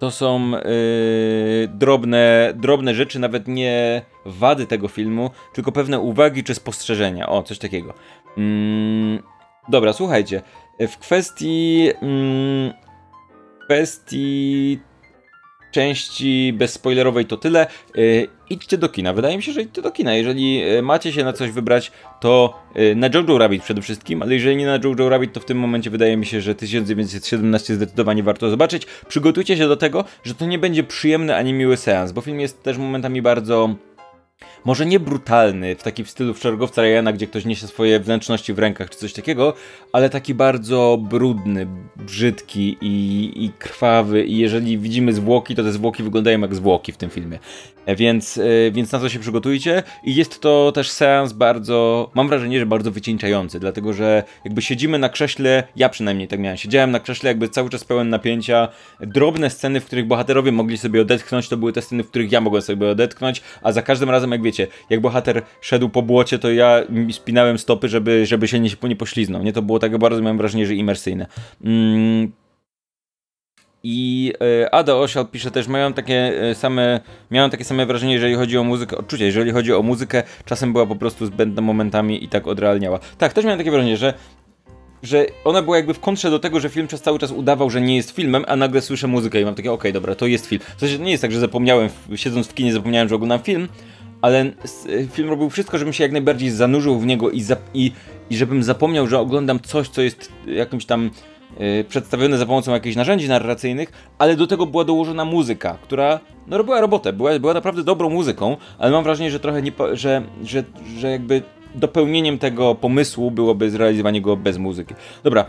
[0.00, 6.54] to są yy, drobne, drobne rzeczy, nawet nie wady tego filmu, tylko pewne uwagi czy
[6.54, 7.28] spostrzeżenia.
[7.28, 7.94] O, coś takiego.
[8.38, 9.22] Mm,
[9.68, 10.42] dobra, słuchajcie.
[10.80, 11.90] W kwestii.
[12.02, 12.72] Mm,
[13.64, 14.80] kwestii
[15.70, 17.66] części bezspoilerowej to tyle.
[17.94, 19.12] Yy, idźcie do kina.
[19.12, 20.14] Wydaje mi się, że idźcie do kina.
[20.14, 24.34] Jeżeli yy, macie się na coś wybrać, to yy, na Jojo Rabbit przede wszystkim, ale
[24.34, 28.22] jeżeli nie na Jojo Rabbit, to w tym momencie wydaje mi się, że 1917 zdecydowanie
[28.22, 28.86] warto zobaczyć.
[29.08, 32.62] Przygotujcie się do tego, że to nie będzie przyjemny ani miły seans, bo film jest
[32.62, 33.74] też momentami bardzo
[34.64, 38.58] może nie brutalny, w takim stylu w Szeregowca Ryana, gdzie ktoś niesie swoje wnętrzności w
[38.58, 39.54] rękach czy coś takiego,
[39.92, 46.02] ale taki bardzo brudny, brzydki i, i krwawy i jeżeli widzimy zwłoki, to te zwłoki
[46.02, 47.38] wyglądają jak zwłoki w tym filmie.
[47.96, 52.58] Więc, e, więc na to się przygotujcie i jest to też seans bardzo, mam wrażenie,
[52.58, 57.00] że bardzo wycieńczający, dlatego że jakby siedzimy na krześle, ja przynajmniej tak miałem, siedziałem na
[57.00, 58.68] krześle jakby cały czas pełen napięcia,
[59.00, 62.40] drobne sceny, w których bohaterowie mogli sobie odetchnąć, to były te sceny, w których ja
[62.40, 66.50] mogłem sobie odetchnąć, a za każdym razem, jak wiecie, jak bohater szedł po błocie, to
[66.50, 66.80] ja
[67.12, 69.52] spinałem stopy, żeby, żeby się nie, nie pośliznął, nie?
[69.52, 71.26] To było tak bardzo, miałem wrażenie, że imersyjne.
[71.64, 72.32] Mm,
[73.82, 78.34] i e, Ada Osial pisze też, mają takie e, same, miałem takie same wrażenie, jeżeli
[78.34, 82.28] chodzi o muzykę, odczucie, jeżeli chodzi o muzykę, czasem była po prostu zbędna momentami i
[82.28, 82.98] tak odrealniała.
[83.18, 84.14] Tak, też miałem takie wrażenie, że
[85.02, 87.80] że ona była jakby w kontrze do tego, że film przez cały czas udawał, że
[87.80, 90.46] nie jest filmem, a nagle słyszę muzykę i mam takie, okej, okay, dobra, to jest
[90.46, 90.62] film.
[90.76, 93.68] W sensie nie jest tak, że zapomniałem, siedząc w kinie zapomniałem, że oglądam film,
[94.22, 94.52] ale e,
[95.12, 97.92] film robił wszystko, żebym się jak najbardziej zanurzył w niego i, i,
[98.30, 101.10] i żebym zapomniał, że oglądam coś, co jest jakimś tam
[101.88, 106.80] przedstawione za pomocą jakichś narzędzi narracyjnych, ale do tego była dołożona muzyka, która no robiła
[106.80, 110.64] robotę, była, była naprawdę dobrą muzyką, ale mam wrażenie, że trochę nie, że, że,
[110.98, 111.42] że jakby
[111.74, 114.94] dopełnieniem tego pomysłu byłoby zrealizowanie go bez muzyki.
[115.24, 115.44] Dobra,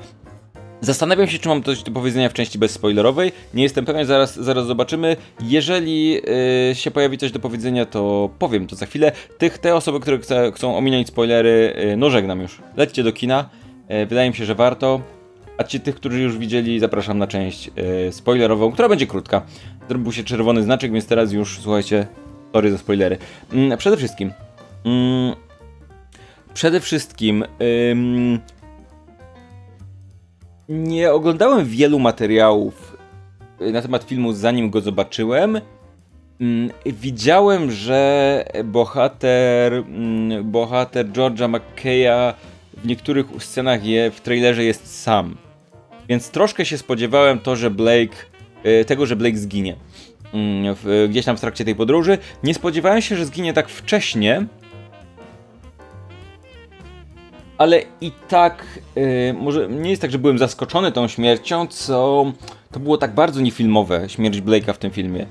[0.84, 3.32] Zastanawiam się, czy mam coś do powiedzenia w części bezspoilerowej.
[3.54, 5.16] Nie jestem pewien, zaraz, zaraz zobaczymy.
[5.42, 6.22] Jeżeli yy,
[6.74, 9.12] się pojawi coś do powiedzenia, to powiem to za chwilę.
[9.38, 12.62] Tych, te osoby, które chce, chcą ominąć spoilery, yy, no żegnam już.
[12.78, 13.50] Lećcie do kina.
[13.90, 15.02] Yy, wydaje mi się, że warto.
[15.62, 17.72] A ci tych, którzy już widzieli, zapraszam na część
[18.06, 19.42] yy, spoilerową, która będzie krótka.
[19.90, 22.08] Zrobił się czerwony znaczek, więc teraz już, słuchajcie,
[22.54, 23.18] sorry za spoilery.
[23.54, 24.32] Yy, przede wszystkim...
[24.86, 25.36] Yy,
[26.54, 27.46] przede wszystkim...
[30.70, 32.98] Nie oglądałem wielu materiałów
[33.62, 35.62] y, na temat filmu, zanim go zobaczyłem.
[36.42, 39.84] Mm, widziałem, że bohater,
[40.44, 42.34] bohater George'a McKeya
[42.78, 45.36] w niektórych scenach je, w trailerze jest sam.
[46.12, 48.16] Więc troszkę się spodziewałem to, że Blake,
[48.66, 49.76] y, tego, że Blake zginie.
[50.34, 50.76] Mm,
[51.10, 52.18] gdzieś tam w trakcie tej podróży.
[52.44, 54.46] Nie spodziewałem się, że zginie tak wcześnie,
[57.58, 62.32] ale i tak yy, może nie jest tak, że byłem zaskoczony tą śmiercią, co
[62.72, 65.26] to było tak bardzo niefilmowe, śmierć Blake'a w tym filmie.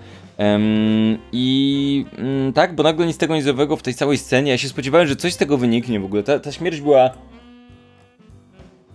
[1.32, 4.50] I um, tak, bo nagle nic tego nizowego w tej całej scenie.
[4.50, 6.22] Ja się spodziewałem, że coś z tego wyniknie w ogóle.
[6.22, 7.10] Ta, ta śmierć była.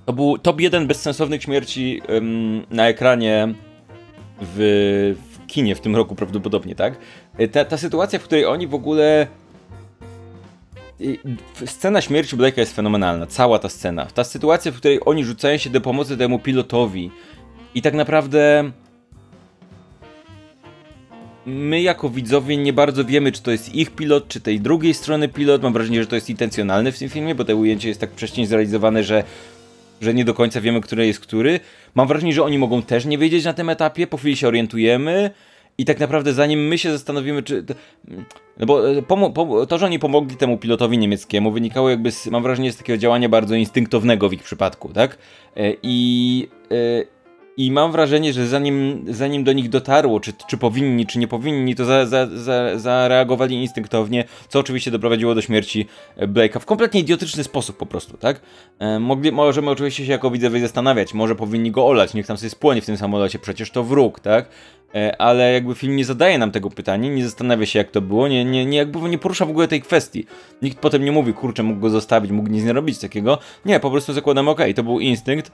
[0.06, 3.54] To był top jeden bezsensownych śmierci um, na ekranie
[4.42, 6.98] w, w kinie w tym roku prawdopodobnie, tak?
[7.52, 9.28] Ta, ta sytuacja, w której oni w ogóle
[11.66, 14.06] Scena śmierci Blake'a jest fenomenalna, cała ta scena.
[14.06, 17.12] Ta sytuacja, w której oni rzucają się do pomocy temu pilotowi
[17.76, 18.72] i tak naprawdę
[21.46, 25.28] my jako widzowie nie bardzo wiemy, czy to jest ich pilot, czy tej drugiej strony
[25.28, 25.64] pilot.
[25.64, 28.46] Mam wrażenie, że to jest intencjonalne w tym filmie, bo to ujęcie jest tak wcześniej
[28.48, 29.24] zrealizowane, że,
[30.02, 31.60] że nie do końca wiemy, który jest który.
[31.96, 35.32] Mam wrażenie, że oni mogą też nie wiedzieć na tym etapie, po chwili się orientujemy.
[35.78, 37.66] I tak naprawdę zanim my się zastanowimy, czy...
[38.60, 39.02] No bo e,
[39.68, 43.30] to, że oni pomogli temu pilotowi niemieckiemu wynikało jakby, z, mam wrażenie, z takiego działania
[43.30, 45.18] bardzo instynktownego w ich przypadku, tak?
[45.58, 47.15] E, I, e,
[47.58, 51.76] i mam wrażenie, że zanim, zanim do nich dotarło, czy, czy powinni, czy nie powinni,
[51.76, 55.86] to za, za, za, zareagowali instynktownie, co oczywiście doprowadziło do śmierci
[56.18, 58.42] Blake'a w kompletnie idiotyczny sposób po prostu, tak?
[59.00, 62.82] Mogli, możemy oczywiście się jako widzowie zastanawiać, może powinni go olać, niech tam sobie spłonie
[62.82, 64.50] w tym samolocie, przecież to wróg, tak?
[64.96, 68.28] E, ale jakby film nie zadaje nam tego pytania, nie zastanawia się jak to było,
[68.28, 70.26] nie, nie, nie, jakby nie porusza w ogóle tej kwestii.
[70.62, 73.40] Nikt potem nie mówi, kurczę, mógł go zostawić, mógł nic nie robić takiego.
[73.66, 75.52] Nie, po prostu zakładam, ok, to był instynkt,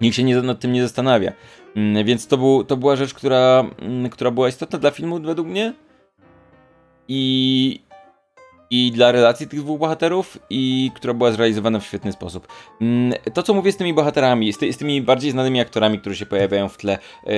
[0.00, 1.32] nikt się nie, nad tym nie zastanawia.
[1.76, 5.48] Mm, więc to, był, to była rzecz, która, mm, która była istotna dla filmu według
[5.48, 5.74] mnie.
[7.08, 7.80] I,
[8.70, 12.48] i dla relacji tych dwóch bohaterów i która była zrealizowana w świetny sposób.
[12.80, 16.16] Mm, to, co mówię z tymi bohaterami, z, ty, z tymi bardziej znanymi aktorami, którzy
[16.16, 17.32] się pojawiają w tle, yy,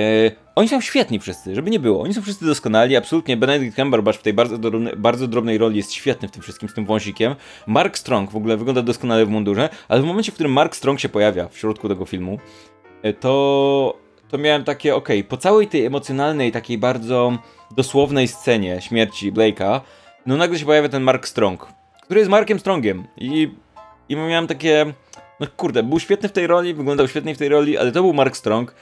[0.55, 2.01] oni są świetni wszyscy, żeby nie było.
[2.01, 3.37] Oni są wszyscy doskonali, absolutnie.
[3.37, 6.73] Benedict Cumberbatch w tej bardzo, drobne, bardzo drobnej roli jest świetny w tym wszystkim, z
[6.73, 7.35] tym wąsikiem.
[7.67, 10.99] Mark Strong w ogóle wygląda doskonale w mundurze, ale w momencie, w którym Mark Strong
[10.99, 12.39] się pojawia w środku tego filmu,
[13.03, 13.97] yy, to,
[14.29, 17.37] to miałem takie, okay, po całej tej emocjonalnej, takiej bardzo
[17.75, 19.81] dosłownej scenie śmierci Blake'a,
[20.25, 21.67] no nagle się pojawia ten Mark Strong,
[22.01, 23.51] który jest Markiem Strongiem i,
[24.09, 24.85] i miałem takie,
[25.39, 28.13] no kurde, był świetny w tej roli, wyglądał świetnie w tej roli, ale to był
[28.13, 28.75] Mark Strong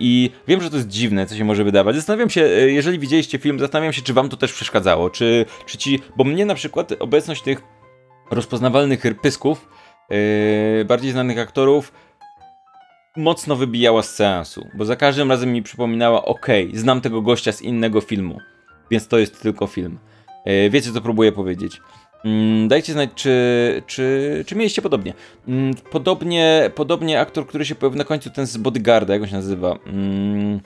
[0.00, 1.96] I wiem, że to jest dziwne, co się może wydawać.
[1.96, 6.00] Zastanawiam się, jeżeli widzieliście film, zastanawiam się, czy wam to też przeszkadzało, czy, czy ci,
[6.16, 7.62] bo mnie na przykład obecność tych
[8.30, 9.68] rozpoznawalnych pysków,
[10.10, 11.92] yy, bardziej znanych aktorów,
[13.16, 17.62] mocno wybijała z seansu, bo za każdym razem mi przypominała, ok, znam tego gościa z
[17.62, 18.38] innego filmu,
[18.90, 19.98] więc to jest tylko film.
[20.46, 21.80] Yy, wiecie, co próbuję powiedzieć.
[22.24, 25.14] Mm, dajcie znać, czy, czy, czy mieliście podobnie.
[25.48, 26.70] Mm, podobnie.
[26.74, 29.78] Podobnie aktor, który się pojawił na końcu, ten z Bodyguarda, jak on się nazywa?
[29.86, 30.60] Mm,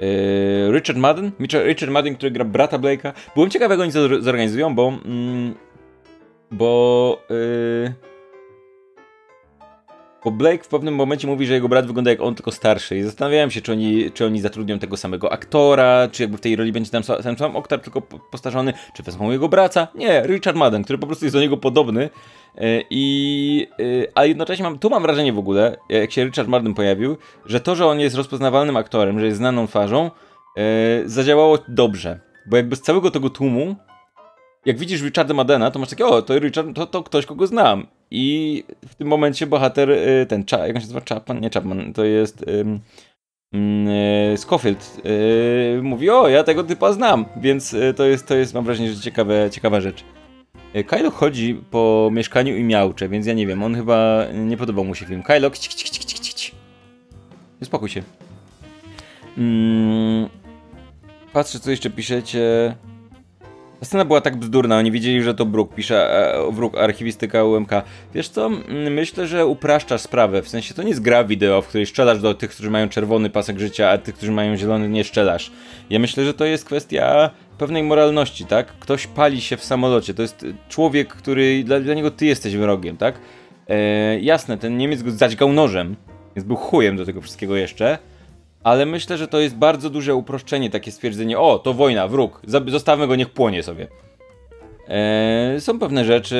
[0.00, 1.32] yy, Richard Madden?
[1.40, 3.12] Richard Madden, który gra brata Blake'a.
[3.34, 4.92] Byłem ciekawy, jak oni zorganizują, bo
[6.50, 7.22] bo.
[7.30, 8.13] Yy...
[10.24, 12.96] Bo Blake w pewnym momencie mówi, że jego brat wygląda jak on, tylko starszy.
[12.96, 16.56] I zastanawiałem się, czy oni, czy oni zatrudnią tego samego aktora, czy jakby w tej
[16.56, 19.88] roli będzie tam ten sam aktor, tylko postarzony, czy wezmą jego brata.
[19.94, 22.10] Nie, Richard Madden, który po prostu jest do niego podobny.
[22.54, 26.74] Yy, I, yy, a jednocześnie mam, tu mam wrażenie w ogóle, jak się Richard Madden
[26.74, 30.10] pojawił, że to, że on jest rozpoznawalnym aktorem, że jest znaną twarzą,
[30.56, 30.62] yy,
[31.06, 32.20] zadziałało dobrze.
[32.46, 33.76] Bo jakby z całego tego tłumu
[34.64, 37.86] jak widzisz Richarda Madena, to masz takie, o, to Richard, to, to ktoś, kogo znam.
[38.10, 41.00] I w tym momencie bohater, y, ten, jak on się nazywa?
[41.08, 41.40] Chapman?
[41.40, 42.80] Nie Chapman, to jest um,
[44.36, 45.00] Scofield.
[45.74, 49.00] Yy, mówi, o, ja tego typa znam, więc to jest, to jest mam wrażenie, że
[49.00, 50.04] ciekawe, ciekawa rzecz.
[50.86, 54.94] Kylo chodzi po mieszkaniu i miałcze, więc ja nie wiem, on chyba nie podobał mu
[54.94, 55.22] się film.
[55.22, 56.52] Kylo, kci, kci, kci, kci, kci.
[57.62, 58.02] Spokój się.
[59.38, 60.28] Mm,
[61.32, 62.74] patrzę, co jeszcze piszecie.
[63.82, 67.70] Scena była tak bzdurna, oni wiedzieli, że to Brook pisze, e, Brook, archiwistyka UMK.
[68.14, 68.50] Wiesz co,
[68.90, 72.34] myślę, że upraszczasz sprawę, w sensie to nie jest gra wideo, w której strzelasz do
[72.34, 75.52] tych, którzy mają czerwony pasek życia, a tych, którzy mają zielony nie strzelasz.
[75.90, 78.66] Ja myślę, że to jest kwestia pewnej moralności, tak?
[78.66, 82.96] Ktoś pali się w samolocie, to jest człowiek, który, dla, dla niego ty jesteś wrogiem,
[82.96, 83.14] tak?
[83.68, 85.96] E, jasne, ten Niemiec go zaćgał nożem,
[86.36, 87.98] więc był chujem do tego wszystkiego jeszcze,
[88.64, 93.06] ale myślę, że to jest bardzo duże uproszczenie, takie stwierdzenie, o, to wojna, wróg, zostawmy
[93.06, 93.86] go, niech płonie sobie.
[94.88, 96.36] Eee, są pewne rzeczy,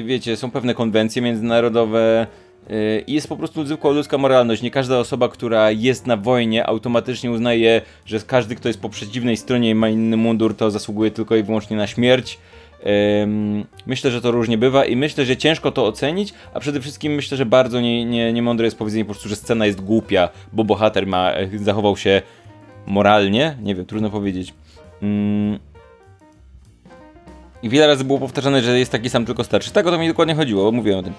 [0.00, 2.26] y, wiecie, są pewne konwencje międzynarodowe
[2.70, 4.62] y, i jest po prostu zwykła ludzka moralność.
[4.62, 9.36] Nie każda osoba, która jest na wojnie, automatycznie uznaje, że każdy, kto jest po przeciwnej
[9.36, 12.38] stronie i ma inny mundur, to zasługuje tylko i wyłącznie na śmierć.
[13.86, 17.36] Myślę, że to różnie bywa i myślę, że ciężko to ocenić, a przede wszystkim myślę,
[17.36, 21.06] że bardzo nie, nie, niemądre jest powiedzenie po prostu, że scena jest głupia, bo bohater
[21.06, 22.22] ma, e, zachował się
[22.86, 24.54] moralnie, nie wiem, trudno powiedzieć.
[27.62, 29.70] I wiele razy było powtarzane, że jest taki sam, tylko starszy.
[29.70, 31.12] Tak o to mi dokładnie chodziło, mówiłem o tym.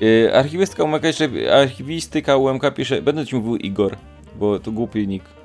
[0.00, 3.96] Yy, archiwistka UMK jeszcze, archiwistyka UMK pisze, będę ci mówił Igor,
[4.38, 5.39] bo to głupi nick.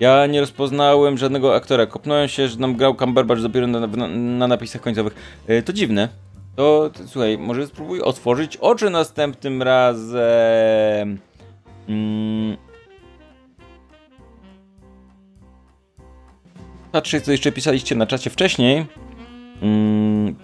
[0.00, 1.86] Ja nie rozpoznałem żadnego aktora.
[1.86, 5.14] Kopnąłem się, że nam grał Cumberbatch dopiero na, na, na napisach końcowych.
[5.48, 6.08] Yy, to dziwne.
[6.56, 11.18] To, to, słuchaj, może spróbuj otworzyć oczy następnym razem.
[11.88, 12.56] Mm.
[16.92, 18.86] Patrzcie, co jeszcze pisaliście na czacie wcześniej.
[19.62, 20.36] Mm.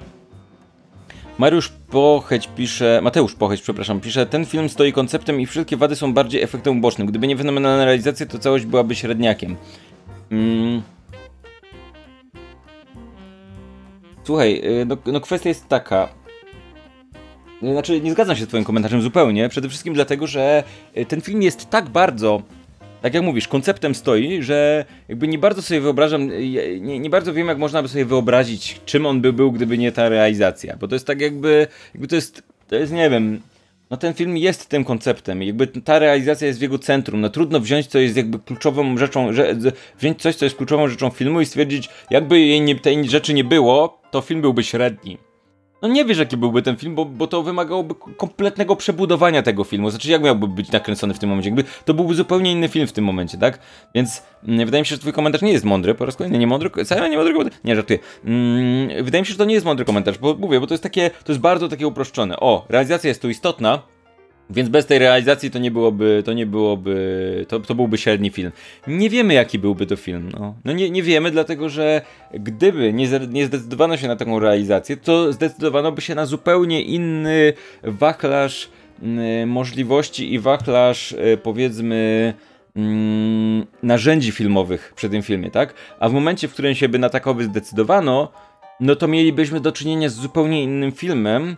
[1.42, 6.14] Mariusz Pocheć pisze, Mateusz Pocheć, przepraszam, pisze, ten film stoi konceptem i wszystkie wady są
[6.14, 7.06] bardziej efektem ubocznym.
[7.06, 9.56] Gdyby nie fenomenalna realizacja, to całość byłaby średniakiem.
[10.30, 10.82] Mm.
[14.24, 16.08] Słuchaj, y, no, no kwestia jest taka.
[17.62, 19.48] Znaczy, nie zgadzam się z Twoim komentarzem zupełnie.
[19.48, 20.64] Przede wszystkim dlatego, że
[20.96, 22.42] y, ten film jest tak bardzo
[23.02, 26.28] tak jak mówisz, konceptem stoi, że jakby nie bardzo sobie wyobrażam,
[26.80, 29.92] nie, nie bardzo wiem, jak można by sobie wyobrazić, czym on by był, gdyby nie
[29.92, 30.76] ta realizacja.
[30.76, 33.40] Bo to jest tak jakby, jakby to jest, to jest, nie wiem,
[33.90, 37.20] no ten film jest tym konceptem jakby ta realizacja jest w jego centrum.
[37.20, 39.54] No trudno wziąć, co jest jakby kluczową rzeczą, że,
[39.98, 43.44] wziąć coś, co jest kluczową rzeczą filmu i stwierdzić, jakby jej nie, tej rzeczy nie
[43.44, 45.18] było, to film byłby średni
[45.82, 49.90] no nie wiesz jaki byłby ten film, bo, bo to wymagałoby kompletnego przebudowania tego filmu.
[49.90, 51.48] Znaczy jak miałby być nakręcony w tym momencie?
[51.48, 53.58] Jakby to byłby zupełnie inny film w tym momencie, tak?
[53.94, 56.46] Więc mm, wydaje mi się, że twój komentarz nie jest mądry, po raz kolejny nie
[56.46, 57.60] mądry, wcale nie mądry komentarz.
[57.64, 57.98] Nie, żartuję.
[58.24, 60.82] Mm, wydaje mi się, że to nie jest mądry komentarz, bo mówię, bo to jest
[60.82, 62.36] takie, to jest bardzo takie uproszczone.
[62.40, 63.82] O, realizacja jest tu istotna,
[64.52, 68.52] więc bez tej realizacji to nie byłoby, to nie byłoby, to, to byłby średni film.
[68.86, 70.54] Nie wiemy jaki byłby to film, no.
[70.64, 72.02] No nie, nie wiemy, dlatego że
[72.34, 77.52] gdyby nie, nie zdecydowano się na taką realizację, to zdecydowano by się na zupełnie inny
[77.82, 78.70] wachlarz
[79.42, 82.34] y, możliwości i wachlarz y, powiedzmy
[82.76, 82.80] y,
[83.82, 85.74] narzędzi filmowych przy tym filmie, tak?
[86.00, 88.32] A w momencie, w którym się by na takowy zdecydowano,
[88.80, 91.56] no to mielibyśmy do czynienia z zupełnie innym filmem,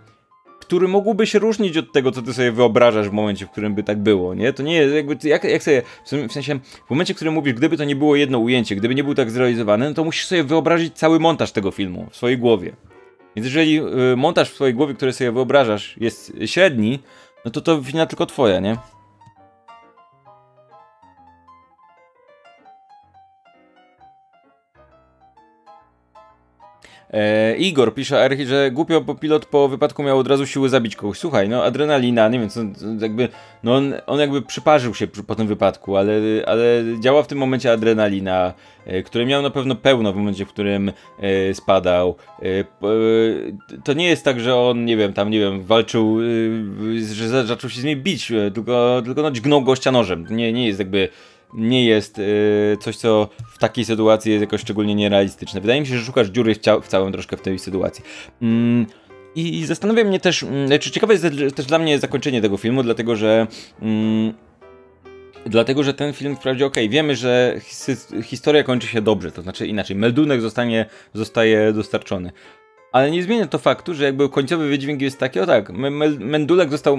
[0.65, 3.83] który mógłby się różnić od tego, co ty sobie wyobrażasz w momencie, w którym by
[3.83, 4.53] tak było, nie?
[4.53, 5.83] To nie jest jakby, jak, jak sobie,
[6.29, 9.05] w sensie, w momencie, w którym mówisz, gdyby to nie było jedno ujęcie, gdyby nie
[9.05, 12.77] był tak zrealizowany, no to musisz sobie wyobrazić cały montaż tego filmu w swojej głowie.
[13.37, 13.81] Więc jeżeli
[14.13, 16.99] y, montaż w swojej głowie, który sobie wyobrażasz, jest średni,
[17.45, 18.77] no to to wina tylko twoja, nie?
[27.15, 30.97] E, Igor pisze Archi, że głupio, bo pilot po wypadku miał od razu siły zabić
[30.97, 31.19] kogoś.
[31.19, 32.61] Słuchaj, no adrenalina, nie wiem, co,
[33.01, 33.29] jakby,
[33.63, 36.13] no on, on jakby przyparzył się po tym wypadku, ale,
[36.47, 36.65] ale
[37.01, 38.55] działa w tym momencie adrenalina,
[38.87, 42.17] e, który miał na pewno pełno w momencie, w którym e, spadał.
[42.43, 42.65] E, e
[43.85, 47.71] to nie jest tak, że on, nie wiem, tam, nie wiem, walczył, e, że zaczął
[47.71, 50.27] się z niej bić, tylko, tylko no dźgnął gościa nożem.
[50.31, 51.09] Nie, nie jest jakby
[51.55, 55.61] nie jest y, coś, co w takiej sytuacji jest jakoś szczególnie nierealistyczne.
[55.61, 58.05] Wydaje mi się, że szukasz dziury w, w całym troszkę w tej sytuacji.
[58.43, 58.87] Mm,
[59.35, 63.17] I zastanawia mnie też, mm, znaczy ciekawe jest też dla mnie zakończenie tego filmu, dlatego
[63.17, 63.47] że
[63.83, 64.35] mm,
[65.47, 69.43] dlatego, że ten film wprawdzie okej, okay, wiemy, że his historia kończy się dobrze, to
[69.43, 72.33] znaczy inaczej, meldunek zostanie, zostaje dostarczony.
[72.93, 75.71] Ale nie zmienia to faktu, że jakby końcowy wydźwięk jest taki, o tak,
[76.19, 76.97] mendulek został,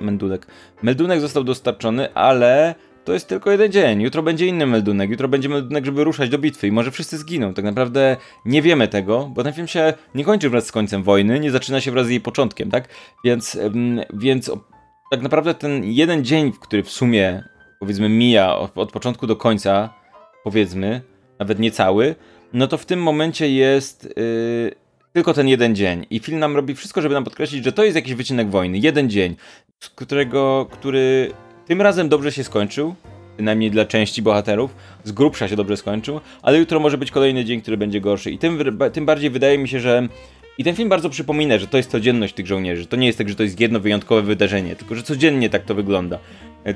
[0.00, 0.46] mendulek,
[0.82, 2.74] meldunek został dostarczony, ale
[3.04, 4.02] to jest tylko jeden dzień.
[4.02, 5.10] Jutro będzie inny meldunek.
[5.10, 7.54] Jutro będzie meldunek, żeby ruszać do bitwy i może wszyscy zginą.
[7.54, 11.40] Tak naprawdę nie wiemy tego, bo ten film się nie kończy wraz z końcem wojny,
[11.40, 12.88] nie zaczyna się wraz z jej początkiem, tak?
[13.24, 13.58] Więc,
[14.14, 14.50] więc
[15.10, 17.44] tak naprawdę ten jeden dzień, który w sumie
[17.80, 19.94] powiedzmy mija od, od początku do końca,
[20.44, 21.00] powiedzmy,
[21.38, 22.14] nawet nie cały,
[22.52, 24.74] no to w tym momencie jest yy,
[25.12, 26.06] tylko ten jeden dzień.
[26.10, 28.78] I film nam robi wszystko, żeby nam podkreślić, że to jest jakiś wycinek wojny.
[28.78, 29.36] Jeden dzień,
[29.80, 31.32] z którego, który
[31.66, 32.94] tym razem dobrze się skończył,
[33.36, 34.74] przynajmniej dla części bohaterów.
[35.04, 38.30] Z grubsza się dobrze skończył, ale jutro może być kolejny dzień, który będzie gorszy.
[38.30, 38.58] I tym,
[38.92, 40.08] tym bardziej wydaje mi się, że.
[40.58, 42.86] I ten film bardzo przypomina, że to jest codzienność tych żołnierzy.
[42.86, 45.74] To nie jest tak, że to jest jedno wyjątkowe wydarzenie, tylko że codziennie tak to
[45.74, 46.18] wygląda.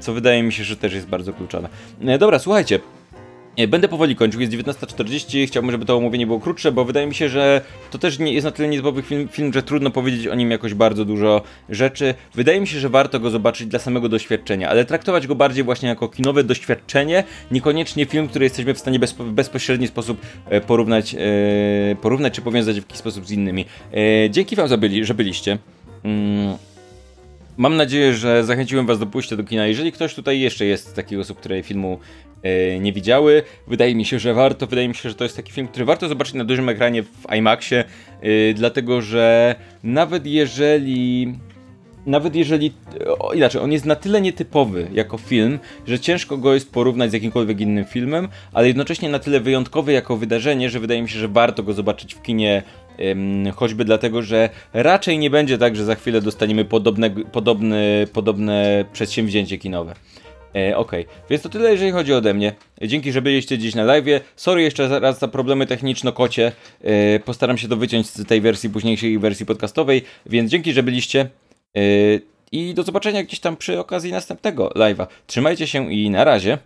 [0.01, 1.69] Co wydaje mi się, że też jest bardzo kluczowe.
[2.07, 2.81] E, dobra, słuchajcie.
[3.69, 7.29] Będę powoli kończył, jest 19.40, chciałbym, żeby to omówienie było krótsze, bo wydaje mi się,
[7.29, 10.51] że to też nie jest na tyle nietypowy film, film, że trudno powiedzieć o nim
[10.51, 12.15] jakoś bardzo dużo rzeczy.
[12.35, 15.89] Wydaje mi się, że warto go zobaczyć dla samego doświadczenia, ale traktować go bardziej właśnie
[15.89, 21.15] jako kinowe doświadczenie, niekoniecznie film, który jesteśmy w stanie bez, w bezpośredni sposób e, porównać,
[21.15, 21.19] e,
[22.03, 23.65] porównać czy powiązać w jakiś sposób z innymi.
[23.93, 25.59] E, dzięki wam, że, byli, że byliście.
[26.05, 26.57] Mm.
[27.57, 29.67] Mam nadzieję, że zachęciłem Was do pójścia do kina.
[29.67, 31.99] Jeżeli ktoś tutaj jeszcze jest z takich osób, które filmu
[32.81, 34.67] nie widziały, wydaje mi się, że warto.
[34.67, 37.35] Wydaje mi się, że to jest taki film, który warto zobaczyć na dużym ekranie w
[37.37, 37.85] IMAXie,
[38.21, 41.35] e, dlatego że nawet jeżeli
[42.07, 42.73] nawet jeżeli,
[43.19, 47.13] o, inaczej, on jest na tyle nietypowy jako film, że ciężko go jest porównać z
[47.13, 51.29] jakimkolwiek innym filmem, ale jednocześnie na tyle wyjątkowy jako wydarzenie, że wydaje mi się, że
[51.29, 52.63] warto go zobaczyć w kinie
[53.57, 59.59] choćby dlatego, że raczej nie będzie tak, że za chwilę dostaniemy podobne, podobne, podobne przedsięwzięcie
[59.59, 59.95] kinowe.
[60.57, 61.17] E, Okej, okay.
[61.31, 62.53] więc to tyle jeżeli chodzi ode mnie.
[62.83, 64.07] Dzięki, że byliście dziś na live.
[64.37, 66.53] Sorry jeszcze raz za problemy techniczno-kocie.
[66.83, 71.21] E, postaram się to wyciąć z tej wersji późniejszej wersji podcastowej, więc dzięki, że byliście.
[71.77, 71.81] E,
[72.53, 75.07] I do zobaczenia gdzieś tam przy okazji następnego live'a.
[75.27, 76.59] Trzymajcie się i na razie.